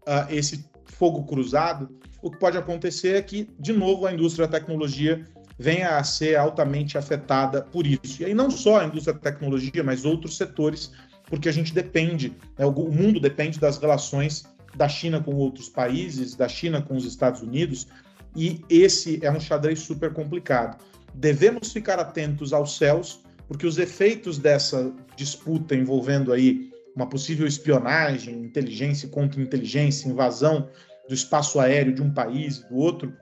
uh, 0.07 0.25
esse 0.29 0.63
fogo 0.85 1.25
cruzado, 1.25 1.89
o 2.21 2.31
que 2.31 2.39
pode 2.39 2.57
acontecer 2.57 3.17
é 3.17 3.21
que, 3.21 3.49
de 3.59 3.73
novo, 3.73 4.05
a 4.05 4.13
indústria 4.13 4.47
da 4.47 4.57
tecnologia 4.57 5.27
venha 5.59 5.97
a 5.97 6.03
ser 6.05 6.37
altamente 6.37 6.97
afetada 6.97 7.61
por 7.61 7.85
isso. 7.85 8.21
E 8.21 8.25
aí 8.25 8.33
não 8.33 8.49
só 8.49 8.79
a 8.79 8.85
indústria 8.85 9.15
da 9.15 9.19
tecnologia, 9.19 9.83
mas 9.83 10.05
outros 10.05 10.37
setores, 10.37 10.93
porque 11.25 11.49
a 11.49 11.51
gente 11.51 11.73
depende, 11.73 12.33
né, 12.57 12.65
o 12.65 12.71
mundo 12.71 13.19
depende 13.19 13.59
das 13.59 13.77
relações 13.77 14.45
da 14.73 14.87
China 14.87 15.21
com 15.21 15.35
outros 15.35 15.67
países, 15.67 16.35
da 16.35 16.47
China 16.47 16.81
com 16.81 16.95
os 16.95 17.03
Estados 17.03 17.41
Unidos, 17.41 17.87
e 18.35 18.61
esse 18.69 19.19
é 19.23 19.31
um 19.31 19.39
xadrez 19.39 19.79
super 19.79 20.13
complicado. 20.13 20.81
Devemos 21.13 21.71
ficar 21.71 21.99
atentos 21.99 22.53
aos 22.53 22.77
céus, 22.77 23.21
porque 23.47 23.67
os 23.67 23.77
efeitos 23.77 24.37
dessa 24.37 24.93
disputa 25.15 25.75
envolvendo 25.75 26.31
aí 26.31 26.71
uma 26.95 27.07
possível 27.07 27.47
espionagem, 27.47 28.35
inteligência 28.35 29.09
contra 29.09 29.41
inteligência, 29.41 30.09
invasão 30.09 30.69
do 31.07 31.13
espaço 31.13 31.59
aéreo 31.59 31.93
de 31.93 32.01
um 32.01 32.13
país 32.13 32.57
e 32.57 32.69
do 32.69 32.75
outro, 32.75 33.13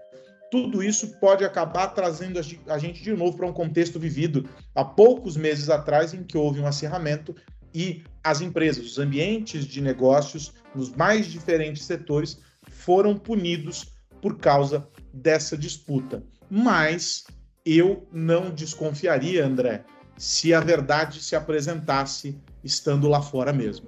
tudo 0.52 0.82
isso 0.84 1.20
pode 1.20 1.44
acabar 1.44 1.90
trazendo 1.90 2.40
a 2.68 2.78
gente 2.80 3.04
de 3.04 3.14
novo 3.14 3.38
para 3.38 3.46
um 3.46 3.54
contexto 3.54 4.00
vivido 4.00 4.50
há 4.74 4.84
poucos 4.84 5.38
meses 5.38 5.70
atrás, 5.70 6.14
em 6.14 6.24
que 6.24 6.38
houve 6.38 6.60
um 6.60 6.66
acirramento 6.66 7.36
e 7.74 8.04
as 8.24 8.42
empresas, 8.42 8.86
os 8.86 9.00
ambientes 9.00 9.66
de 9.66 9.80
negócios 9.80 10.54
nos 10.74 10.90
mais 10.92 11.28
diferentes 11.28 11.86
setores 11.86 12.40
foram 12.68 13.16
punidos 13.16 13.94
por 14.22 14.38
causa 14.38 14.88
dessa 15.14 15.58
disputa. 15.58 16.24
Mas 16.50 17.26
eu 17.66 18.08
não 18.12 18.50
desconfiaria, 18.50 19.46
André, 19.46 19.84
se 20.18 20.54
a 20.54 20.60
verdade 20.60 21.22
se 21.22 21.36
apresentasse 21.36 22.38
estando 22.64 23.08
lá 23.08 23.22
fora 23.22 23.54
mesmo. 23.54 23.88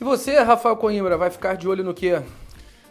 E 0.00 0.04
você, 0.04 0.38
Rafael 0.40 0.76
Coimbra, 0.76 1.16
vai 1.16 1.30
ficar 1.30 1.54
de 1.54 1.68
olho 1.68 1.84
no 1.84 1.94
quê? 1.94 2.22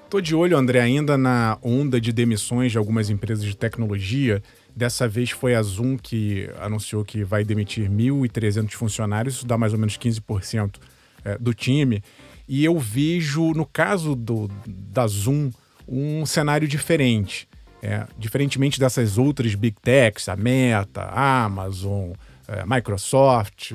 Tô 0.10 0.20
de 0.20 0.36
olho, 0.36 0.58
André, 0.58 0.82
ainda 0.82 1.18
na 1.18 1.58
onda 1.62 2.00
de 2.00 2.12
demissões 2.12 2.72
de 2.72 2.78
algumas 2.78 3.10
empresas 3.10 3.46
de 3.46 3.56
tecnologia. 3.56 4.44
Dessa 4.76 5.08
vez 5.08 5.32
foi 5.32 5.56
a 5.56 5.62
Zoom 5.62 5.98
que 5.98 6.50
anunciou 6.60 7.04
que 7.06 7.24
vai 7.24 7.44
demitir 7.44 7.90
1.300 7.90 8.72
funcionários, 8.72 9.36
isso 9.36 9.46
dá 9.46 9.58
mais 9.58 9.72
ou 9.74 9.80
menos 9.80 9.98
15% 9.98 10.76
é, 11.24 11.38
do 11.38 11.54
time. 11.54 12.04
E 12.48 12.66
eu 12.66 12.78
vejo, 12.78 13.54
no 13.54 13.66
caso 13.66 14.16
do, 14.16 14.50
da 14.68 15.08
Zoom, 15.08 15.50
um 15.92 16.26
cenário 16.26 16.68
diferente. 16.68 17.48
É, 17.84 18.06
diferentemente 18.18 18.80
dessas 18.80 19.18
outras 19.18 19.56
big 19.56 19.76
techs, 19.82 20.30
a 20.30 20.36
Meta, 20.36 21.02
a 21.02 21.44
Amazon, 21.44 22.12
é, 22.48 22.64
Microsoft, 22.66 23.74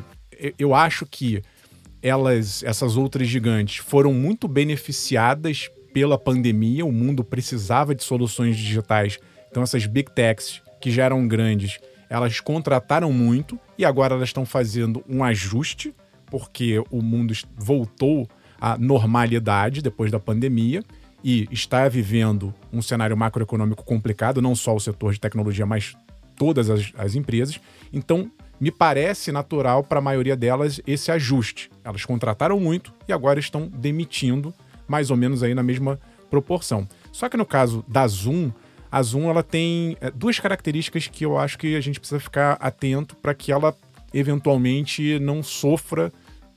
eu 0.59 0.75
acho 0.75 1.05
que 1.05 1.43
elas, 2.03 2.63
essas 2.63 2.97
outras 2.97 3.29
gigantes, 3.29 3.79
foram 3.79 4.15
muito 4.15 4.47
beneficiadas 4.49 5.69
pela 5.93 6.17
pandemia. 6.17 6.87
O 6.87 6.93
mundo 6.93 7.25
precisava 7.25 7.95
de 7.95 8.05
soluções 8.05 8.57
digitais. 8.57 9.19
Então, 9.51 9.63
essas 9.63 9.87
big 9.87 10.11
techs 10.13 10.63
que 10.81 10.91
já 10.91 11.05
eram 11.05 11.27
grandes, 11.27 11.79
elas 12.09 12.39
contrataram 12.39 13.13
muito 13.13 13.59
e 13.77 13.85
agora 13.85 14.15
elas 14.15 14.29
estão 14.29 14.47
fazendo 14.47 15.03
um 15.09 15.25
ajuste, 15.25 15.95
porque 16.27 16.83
o 16.91 17.03
mundo 17.03 17.35
voltou 17.57 18.29
à 18.61 18.79
normalidade 18.79 19.83
depois 19.83 20.11
da 20.13 20.21
pandemia 20.21 20.83
e 21.23 21.49
está 21.51 21.89
vivendo 21.89 22.55
um 22.73 22.81
cenário 22.81 23.17
macroeconômico 23.17 23.85
complicado, 23.85 24.43
não 24.43 24.55
só 24.55 24.75
o 24.75 24.81
setor 24.81 25.13
de 25.13 25.21
tecnologia, 25.21 25.67
mas 25.67 25.97
todas 26.37 26.71
as, 26.71 26.93
as 26.97 27.15
empresas. 27.15 27.61
Então, 27.93 28.31
me 28.61 28.71
parece 28.71 29.31
natural 29.33 29.83
para 29.83 29.99
a 29.99 30.03
maioria 30.03 30.37
delas 30.37 30.81
esse 30.87 31.11
ajuste. 31.11 31.71
Elas 31.85 32.05
contrataram 32.05 32.59
muito 32.59 32.93
e 33.09 33.13
agora 33.13 33.39
estão 33.39 33.69
demitindo 33.69 34.55
mais 34.89 35.11
ou 35.11 35.17
menos 35.17 35.43
aí 35.43 35.55
na 35.55 35.63
mesma 35.63 35.99
proporção. 36.31 36.89
Só 37.13 37.29
que 37.29 37.37
no 37.37 37.45
caso 37.45 37.85
da 37.89 38.07
Zoom, 38.07 38.51
a 38.91 39.03
Zoom 39.03 39.29
ela 39.29 39.43
tem 39.43 39.97
é, 40.01 40.11
duas 40.11 40.39
características 40.39 41.07
que 41.07 41.25
eu 41.25 41.37
acho 41.39 41.59
que 41.59 41.77
a 41.77 41.81
gente 41.81 41.99
precisa 41.99 42.21
ficar 42.21 42.53
atento 42.61 43.17
para 43.17 43.35
que 43.35 43.53
ela 43.53 43.75
eventualmente 44.13 45.19
não 45.19 45.43
sofra 45.43 46.13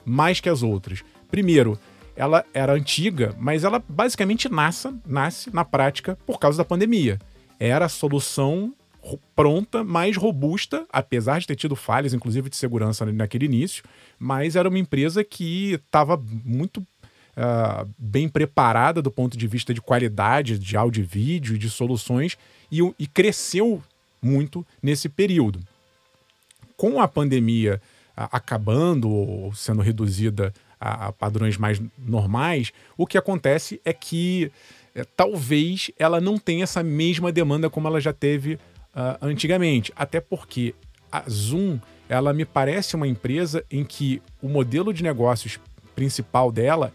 mais 0.06 0.40
que 0.40 0.50
as 0.50 0.64
outras. 0.64 1.04
Primeiro, 1.30 1.78
ela 2.20 2.46
era 2.54 2.74
antiga, 2.74 3.34
mas 3.40 3.64
ela 3.64 3.82
basicamente 3.88 4.50
nasce, 4.50 4.94
nasce 5.08 5.56
na 5.56 5.64
prática 5.64 6.18
por 6.26 6.38
causa 6.38 6.58
da 6.58 6.66
pandemia. 6.66 7.18
Era 7.58 7.86
a 7.86 7.90
solução 7.90 8.74
pronta, 9.34 9.86
mais 9.86 10.18
robusta, 10.18 10.86
apesar 10.92 11.40
de 11.40 11.48
ter 11.48 11.56
tido 11.56 11.78
falhas, 11.78 12.14
inclusive 12.14 12.50
de 12.50 12.58
segurança 12.58 13.06
naquele 13.06 13.46
início, 13.46 13.86
mas 14.20 14.58
era 14.58 14.68
uma 14.68 14.78
empresa 14.78 15.24
que 15.24 15.76
estava 15.76 16.22
muito 16.44 16.80
uh, 16.80 17.90
bem 17.98 18.28
preparada 18.28 19.02
do 19.02 19.10
ponto 19.10 19.38
de 19.38 19.48
vista 19.48 19.74
de 19.74 19.82
qualidade 19.82 20.60
de 20.60 20.76
áudio 20.76 21.02
e 21.02 21.06
vídeo 21.06 21.56
e 21.56 21.58
de 21.58 21.70
soluções 21.70 22.38
e, 22.70 22.80
e 23.00 23.08
cresceu 23.08 23.82
muito 24.22 24.68
nesse 24.84 25.08
período. 25.08 25.62
Com 26.76 27.00
a 27.00 27.08
pandemia 27.08 27.82
uh, 28.18 28.28
acabando 28.30 29.10
ou 29.10 29.54
sendo 29.54 29.82
reduzida 29.82 30.54
a, 30.80 31.08
a, 31.08 31.12
padrões 31.12 31.58
mais 31.58 31.82
normais, 31.98 32.72
o 32.98 33.06
que 33.06 33.18
acontece 33.18 33.82
é 33.84 33.94
que 33.94 34.52
uh, 34.96 35.06
talvez 35.16 35.92
ela 35.98 36.22
não 36.22 36.38
tenha 36.38 36.64
essa 36.64 36.82
mesma 36.82 37.32
demanda 37.32 37.70
como 37.70 37.88
ela 37.88 38.00
já 38.00 38.14
teve 38.14 38.54
uh, 38.54 39.18
antigamente. 39.22 39.92
Até 39.96 40.20
porque 40.20 40.74
a 41.12 41.24
Zoom, 41.30 41.80
ela 42.08 42.34
me 42.34 42.46
parece 42.46 42.96
uma 42.96 43.08
empresa 43.08 43.64
em 43.70 43.84
que 43.84 44.22
o 44.42 44.48
modelo 44.48 44.94
de 44.94 45.04
negócios 45.04 45.60
principal 45.96 46.52
dela 46.52 46.94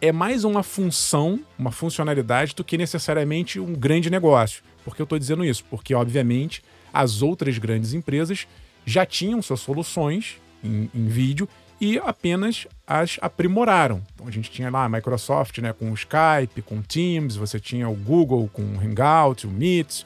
é 0.00 0.12
mais 0.12 0.44
uma 0.44 0.62
função, 0.62 1.40
uma 1.58 1.72
funcionalidade 1.72 2.54
do 2.54 2.64
que 2.64 2.76
necessariamente 2.76 3.58
um 3.58 3.72
grande 3.72 4.10
negócio. 4.10 4.62
Por 4.84 4.94
que 4.94 5.02
eu 5.02 5.04
estou 5.04 5.18
dizendo 5.18 5.44
isso? 5.44 5.64
Porque, 5.68 5.94
obviamente, 5.94 6.62
as 6.92 7.22
outras 7.22 7.58
grandes 7.58 7.92
empresas 7.92 8.46
já 8.84 9.04
tinham 9.04 9.42
suas 9.42 9.60
soluções 9.60 10.36
em, 10.62 10.90
em 10.94 11.06
vídeo 11.06 11.48
e 11.80 11.98
apenas 11.98 12.66
as 12.86 13.18
aprimoraram. 13.20 14.02
Então 14.14 14.26
a 14.26 14.30
gente 14.30 14.50
tinha 14.50 14.70
lá 14.70 14.84
a 14.84 14.88
Microsoft 14.88 15.58
né, 15.58 15.72
com 15.72 15.90
o 15.90 15.94
Skype, 15.94 16.62
com 16.62 16.78
o 16.78 16.82
Teams, 16.82 17.36
você 17.36 17.60
tinha 17.60 17.88
o 17.88 17.94
Google 17.94 18.48
com 18.52 18.62
o 18.62 18.80
Hangout, 18.80 19.46
o 19.46 19.50
Meet. 19.50 20.04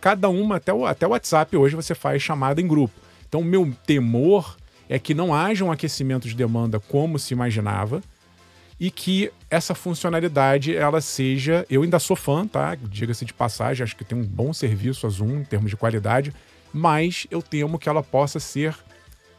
Cada 0.00 0.28
uma, 0.28 0.56
até 0.56 0.72
o, 0.72 0.84
até 0.84 1.06
o 1.06 1.10
WhatsApp 1.10 1.56
hoje 1.56 1.76
você 1.76 1.94
faz 1.94 2.22
chamada 2.22 2.60
em 2.60 2.66
grupo. 2.66 2.94
Então 3.28 3.40
o 3.40 3.44
meu 3.44 3.72
temor 3.86 4.56
é 4.88 4.98
que 4.98 5.14
não 5.14 5.34
haja 5.34 5.64
um 5.64 5.70
aquecimento 5.70 6.28
de 6.28 6.34
demanda 6.34 6.80
como 6.80 7.18
se 7.18 7.32
imaginava 7.32 8.02
e 8.80 8.90
que 8.90 9.30
essa 9.48 9.76
funcionalidade 9.76 10.74
ela 10.74 11.00
seja, 11.00 11.64
eu 11.70 11.82
ainda 11.82 12.00
sou 12.00 12.16
fã, 12.16 12.46
tá? 12.46 12.74
Diga-se 12.74 13.24
de 13.24 13.32
passagem, 13.32 13.84
acho 13.84 13.94
que 13.94 14.04
tem 14.04 14.18
um 14.18 14.24
bom 14.24 14.52
serviço 14.52 15.06
a 15.06 15.10
Zoom 15.10 15.40
em 15.40 15.44
termos 15.44 15.70
de 15.70 15.76
qualidade, 15.76 16.34
mas 16.72 17.28
eu 17.30 17.40
temo 17.40 17.78
que 17.78 17.88
ela 17.88 18.02
possa 18.02 18.40
ser 18.40 18.74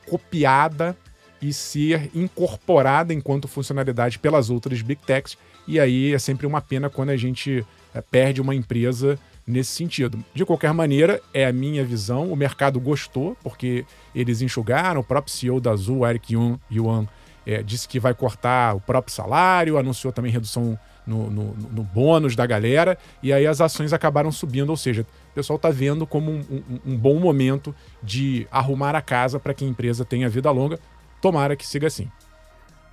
copiada 0.08 0.98
e 1.44 1.52
ser 1.52 2.10
incorporada 2.16 3.14
enquanto 3.14 3.50
funcionalidade 3.50 4.18
pelas 4.18 4.50
outras 4.50 4.82
Big 4.82 5.02
Techs. 5.06 5.38
E 5.68 5.78
aí 5.78 6.14
é 6.14 6.18
sempre 6.18 6.48
uma 6.48 6.62
pena 6.62 6.90
quando 6.90 7.10
a 7.10 7.18
gente 7.18 7.66
é, 7.94 8.00
perde 8.02 8.40
uma 8.40 8.56
empresa 8.56 9.20
nesse 9.46 9.72
sentido. 9.72 10.24
De 10.34 10.46
qualquer 10.46 10.74
maneira, 10.74 11.22
é 11.34 11.46
a 11.46 11.52
minha 11.52 11.84
visão. 11.84 12.32
O 12.32 12.36
mercado 12.36 12.80
gostou, 12.80 13.36
porque 13.44 13.86
eles 14.16 14.42
enxugaram. 14.42 15.02
O 15.02 15.04
próprio 15.04 15.34
CEO 15.34 15.60
da 15.60 15.72
Azul, 15.72 16.08
Eric 16.08 16.34
Yuan, 16.34 17.08
é, 17.46 17.62
disse 17.62 17.90
que 17.90 18.00
vai 18.00 18.14
cortar 18.14 18.78
o 18.78 18.80
próprio 18.80 19.14
salário, 19.14 19.78
anunciou 19.78 20.14
também 20.14 20.32
redução 20.32 20.80
no, 21.06 21.30
no, 21.30 21.54
no, 21.54 21.84
bônus 21.84 22.34
da 22.34 22.46
galera, 22.46 22.98
e 23.22 23.34
aí 23.34 23.46
as 23.46 23.60
ações 23.60 23.92
acabaram 23.92 24.32
subindo. 24.32 24.70
Ou 24.70 24.78
seja, 24.78 25.02
o 25.02 25.36
pessoal 25.36 25.58
está 25.58 25.70
vendo 25.70 26.08
como 26.08 26.32
um, 26.32 26.40
um, 26.50 26.80
um 26.94 26.98
bom 26.98 27.20
momento 27.20 27.76
de 28.02 28.48
arrumar 28.50 28.96
a 28.96 29.02
casa 29.02 29.42
para 29.42 29.54
que 29.54 29.66
a 29.66 29.68
empresa 29.68 30.06
tenha 30.06 30.30
vida 30.30 30.50
longa. 30.52 30.80
Tomara 31.24 31.56
que 31.56 31.66
siga 31.66 31.88
assim. 31.88 32.12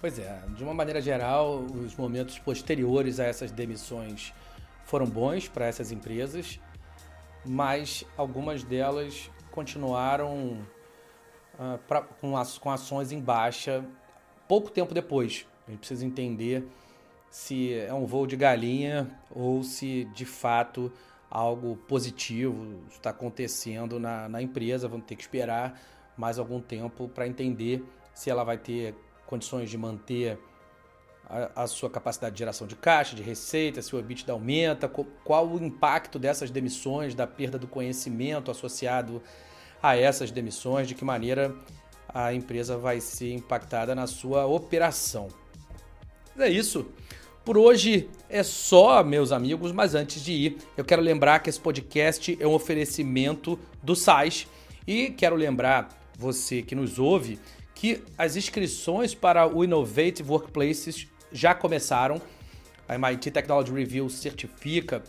Pois 0.01 0.16
é, 0.16 0.40
de 0.57 0.62
uma 0.62 0.73
maneira 0.73 1.01
geral, 1.01 1.59
os 1.59 1.97
momentos 1.97 2.38
posteriores 2.38 3.19
a 3.19 3.25
essas 3.25 3.51
demissões 3.51 4.33
foram 4.85 5.05
bons 5.05 5.49
para 5.49 5.66
essas 5.66 5.90
empresas, 5.90 6.61
mas 7.45 8.05
algumas 8.16 8.62
delas 8.62 9.29
continuaram 9.51 10.64
uh, 11.59 11.77
pra, 11.88 12.03
com, 12.03 12.37
as, 12.37 12.57
com 12.57 12.71
ações 12.71 13.11
em 13.11 13.21
baixa 13.21 13.85
pouco 14.47 14.71
tempo 14.71 14.95
depois. 14.95 15.45
A 15.66 15.73
gente 15.73 15.81
precisa 15.81 16.07
entender 16.07 16.64
se 17.33 17.75
é 17.75 17.93
um 17.93 18.07
voo 18.07 18.29
de 18.29 18.37
galinha 18.37 19.11
ou 19.29 19.64
se 19.64 20.05
de 20.14 20.25
fato 20.25 20.93
algo 21.29 21.75
positivo 21.88 22.81
está 22.93 23.11
acontecendo 23.11 23.99
na, 23.99 24.29
na 24.29 24.40
empresa. 24.40 24.87
Vamos 24.87 25.07
ter 25.07 25.16
que 25.16 25.23
esperar 25.23 25.83
mais 26.16 26.38
algum 26.38 26.61
tempo 26.61 27.09
para 27.09 27.27
entender 27.27 27.85
se 28.14 28.31
ela 28.31 28.44
vai 28.44 28.59
ter 28.59 28.94
condições 29.27 29.70
de 29.70 29.79
manter 29.79 30.38
a, 31.29 31.62
a, 31.62 31.66
sua 31.66 31.88
capacidade 31.88 32.35
de 32.35 32.40
geração 32.40 32.66
de 32.66 32.75
caixa, 32.75 33.14
de 33.14 33.23
receita, 33.23 33.81
se 33.81 33.94
o 33.94 33.99
EBITDA 33.99 34.33
aumenta, 34.33 34.88
qual 34.88 35.49
o 35.49 35.62
impacto 35.62 36.18
dessas 36.18 36.51
demissões, 36.51 37.14
da 37.14 37.27
perda 37.27 37.59
do 37.59 37.68
conhecimento 37.68 38.51
associado 38.51 39.23
a 39.83 39.96
essas 39.96 40.31
demissões, 40.31 40.88
de 40.88 40.94
que 40.94 41.05
maneira 41.05 41.55
a 42.12 42.35
empresa 42.35 42.77
vai 42.77 43.01
ser 43.01 43.33
impactada 43.33 43.94
na 43.94 44.07
sua 44.07 44.46
operação. 44.46 45.29
É 46.37 46.49
isso. 46.49 46.87
Por 47.44 47.57
hoje 47.57 48.09
é 48.29 48.42
só, 48.42 49.03
meus 49.03 49.33
amigos, 49.33 49.73
mas 49.73 49.94
antes 49.94 50.23
de 50.23 50.33
ir, 50.33 50.59
eu 50.77 50.85
quero 50.85 51.01
lembrar 51.01 51.38
que 51.40 51.49
esse 51.49 51.59
podcast 51.59 52.37
é 52.38 52.46
um 52.46 52.53
oferecimento 52.53 53.59
do 53.83 53.96
SAIS 53.96 54.46
e 54.87 55.11
quero 55.11 55.37
lembrar 55.37 55.88
você 56.18 56.61
que 56.61 56.75
nos 56.75 56.99
ouve 56.99 57.38
que 57.81 58.05
as 58.19 58.37
inscrições 58.37 59.14
para 59.14 59.47
o 59.47 59.64
Innovative 59.64 60.29
Workplaces 60.29 61.09
já 61.33 61.55
começaram. 61.55 62.21
A 62.87 62.95
MIT 62.95 63.31
Technology 63.31 63.73
Review 63.73 64.07
certifica 64.11 65.03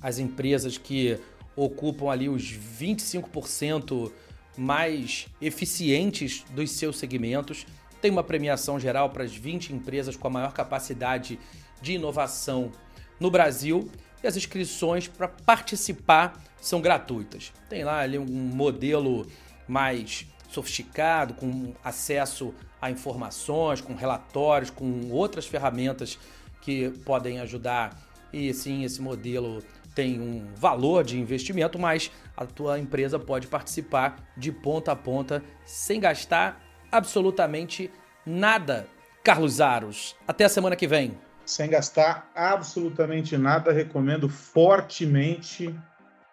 as 0.00 0.20
empresas 0.20 0.78
que 0.78 1.18
ocupam 1.56 2.08
ali 2.08 2.28
os 2.28 2.56
25% 2.56 4.12
mais 4.56 5.26
eficientes 5.42 6.44
dos 6.50 6.70
seus 6.70 6.98
segmentos. 6.98 7.66
Tem 8.00 8.12
uma 8.12 8.22
premiação 8.22 8.78
geral 8.78 9.10
para 9.10 9.24
as 9.24 9.34
20 9.34 9.72
empresas 9.72 10.14
com 10.14 10.28
a 10.28 10.30
maior 10.30 10.52
capacidade 10.52 11.36
de 11.82 11.94
inovação 11.94 12.70
no 13.18 13.28
Brasil 13.28 13.90
e 14.22 14.26
as 14.28 14.36
inscrições 14.36 15.08
para 15.08 15.26
participar 15.26 16.40
são 16.60 16.80
gratuitas. 16.80 17.52
Tem 17.68 17.82
lá 17.82 17.98
ali 17.98 18.18
um 18.20 18.24
modelo 18.24 19.26
mais 19.66 20.28
sofisticado, 20.48 21.34
com 21.34 21.74
acesso 21.84 22.54
a 22.80 22.90
informações, 22.90 23.80
com 23.80 23.94
relatórios, 23.94 24.70
com 24.70 25.10
outras 25.10 25.46
ferramentas 25.46 26.18
que 26.60 26.90
podem 27.04 27.40
ajudar. 27.40 27.96
E 28.32 28.52
sim, 28.52 28.84
esse 28.84 29.00
modelo 29.00 29.62
tem 29.94 30.20
um 30.20 30.46
valor 30.54 31.04
de 31.04 31.18
investimento, 31.18 31.78
mas 31.78 32.10
a 32.36 32.46
tua 32.46 32.78
empresa 32.78 33.18
pode 33.18 33.46
participar 33.46 34.16
de 34.36 34.52
ponta 34.52 34.92
a 34.92 34.96
ponta 34.96 35.42
sem 35.64 36.00
gastar 36.00 36.60
absolutamente 36.90 37.90
nada. 38.24 38.86
Carlos 39.24 39.60
Aros, 39.60 40.16
até 40.26 40.44
a 40.44 40.48
semana 40.48 40.76
que 40.76 40.86
vem. 40.86 41.18
Sem 41.44 41.68
gastar 41.68 42.30
absolutamente 42.34 43.36
nada, 43.36 43.72
recomendo 43.72 44.28
fortemente 44.28 45.74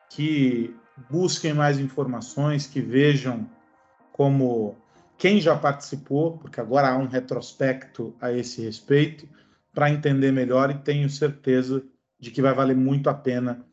que 0.09 0.75
busquem 1.09 1.53
mais 1.53 1.79
informações, 1.79 2.67
que 2.67 2.79
vejam 2.79 3.49
como 4.15 4.77
quem 5.17 5.41
já 5.41 5.57
participou, 5.57 6.37
porque 6.37 6.61
agora 6.61 6.87
há 6.87 6.97
um 6.97 7.05
retrospecto 7.05 8.15
a 8.21 8.31
esse 8.31 8.61
respeito, 8.61 9.27
para 9.73 9.89
entender 9.89 10.31
melhor 10.31 10.71
e 10.71 10.75
tenho 10.75 11.09
certeza 11.09 11.83
de 12.17 12.31
que 12.31 12.41
vai 12.41 12.53
valer 12.53 12.77
muito 12.77 13.09
a 13.09 13.13
pena 13.13 13.65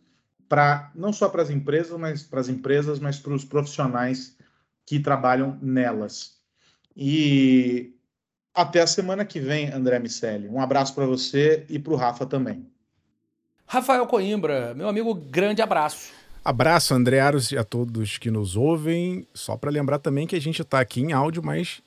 para 0.48 0.90
não 0.96 1.12
só 1.12 1.28
para 1.28 1.42
as 1.42 1.48
empresas, 1.48 1.96
mas 1.96 2.24
para 2.24 2.40
as 2.40 2.48
empresas, 2.48 2.98
mas 2.98 3.20
para 3.20 3.32
os 3.32 3.44
profissionais 3.44 4.36
que 4.84 4.98
trabalham 4.98 5.56
nelas. 5.62 6.40
E 6.96 7.94
até 8.52 8.80
a 8.80 8.86
semana 8.88 9.24
que 9.24 9.38
vem, 9.38 9.72
André 9.72 10.00
Miceli. 10.00 10.48
Um 10.48 10.60
abraço 10.60 10.92
para 10.92 11.06
você 11.06 11.64
e 11.68 11.78
para 11.78 11.92
o 11.92 11.96
Rafa 11.96 12.26
também. 12.26 12.66
Rafael 13.64 14.08
Coimbra, 14.08 14.74
meu 14.74 14.88
amigo, 14.88 15.14
grande 15.14 15.62
abraço. 15.62 16.12
Abraço, 16.44 16.92
André 16.92 17.20
Aros, 17.20 17.52
e 17.52 17.56
a 17.56 17.62
todos 17.62 18.18
que 18.18 18.28
nos 18.28 18.56
ouvem. 18.56 19.24
Só 19.32 19.56
para 19.56 19.70
lembrar 19.70 20.00
também 20.00 20.26
que 20.26 20.34
a 20.34 20.40
gente 20.40 20.60
está 20.60 20.80
aqui 20.80 21.00
em 21.00 21.12
áudio, 21.12 21.40
mas 21.40 21.80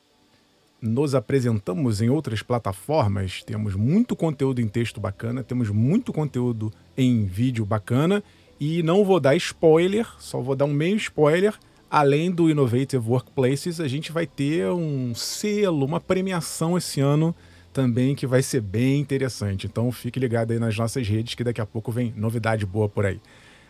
nos 0.81 1.13
apresentamos 1.13 2.01
em 2.01 2.09
outras 2.09 2.41
plataformas. 2.41 3.43
Temos 3.43 3.75
muito 3.75 4.15
conteúdo 4.15 4.61
em 4.61 4.67
texto 4.69 5.01
bacana, 5.01 5.43
temos 5.43 5.69
muito 5.69 6.13
conteúdo 6.13 6.71
em 6.97 7.25
vídeo 7.25 7.65
bacana. 7.65 8.23
E 8.57 8.81
não 8.81 9.03
vou 9.03 9.19
dar 9.19 9.35
spoiler, 9.35 10.07
só 10.19 10.39
vou 10.39 10.55
dar 10.55 10.63
um 10.63 10.73
meio 10.73 10.95
spoiler. 10.95 11.53
Além 11.91 12.31
do 12.31 12.49
Innovative 12.49 13.05
Workplaces, 13.05 13.81
a 13.81 13.89
gente 13.89 14.13
vai 14.13 14.25
ter 14.25 14.67
um 14.67 15.13
selo, 15.13 15.85
uma 15.85 15.99
premiação 15.99 16.77
esse 16.77 17.01
ano 17.01 17.35
também 17.73 18.15
que 18.15 18.25
vai 18.25 18.41
ser 18.41 18.61
bem 18.61 19.01
interessante. 19.01 19.67
Então 19.67 19.91
fique 19.91 20.17
ligado 20.17 20.51
aí 20.51 20.59
nas 20.59 20.77
nossas 20.77 21.05
redes 21.05 21.35
que 21.35 21.43
daqui 21.43 21.59
a 21.59 21.65
pouco 21.65 21.91
vem 21.91 22.13
novidade 22.15 22.65
boa 22.65 22.87
por 22.87 23.05
aí. 23.05 23.19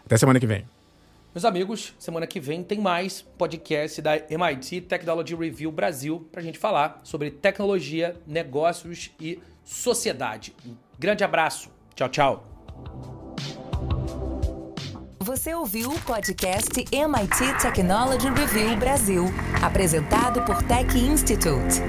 Até 0.05 0.15
semana 0.15 0.39
que 0.39 0.45
vem. 0.45 0.74
Meus 1.35 1.43
amigos, 1.43 1.93
semana 1.99 2.25
que 2.25 2.39
vem 2.39 2.63
tem 2.63 2.79
mais 2.79 3.21
podcast 3.21 4.01
da 4.01 4.15
MIT 4.15 4.79
Technology 4.83 5.35
Review 5.35 5.69
Brasil 5.69 6.25
para 6.31 6.39
a 6.39 6.43
gente 6.43 6.57
falar 6.57 7.01
sobre 7.03 7.29
tecnologia, 7.29 8.15
negócios 8.25 9.11
e 9.19 9.41
sociedade. 9.61 10.55
Um 10.65 10.77
grande 10.97 11.25
abraço. 11.25 11.69
Tchau, 11.93 12.07
tchau. 12.07 12.47
Você 15.19 15.53
ouviu 15.53 15.89
o 15.89 15.99
podcast 16.03 16.71
MIT 16.89 17.61
Technology 17.61 18.29
Review 18.29 18.77
Brasil, 18.77 19.25
apresentado 19.61 20.41
por 20.45 20.63
Tech 20.63 20.97
Institute. 20.97 21.81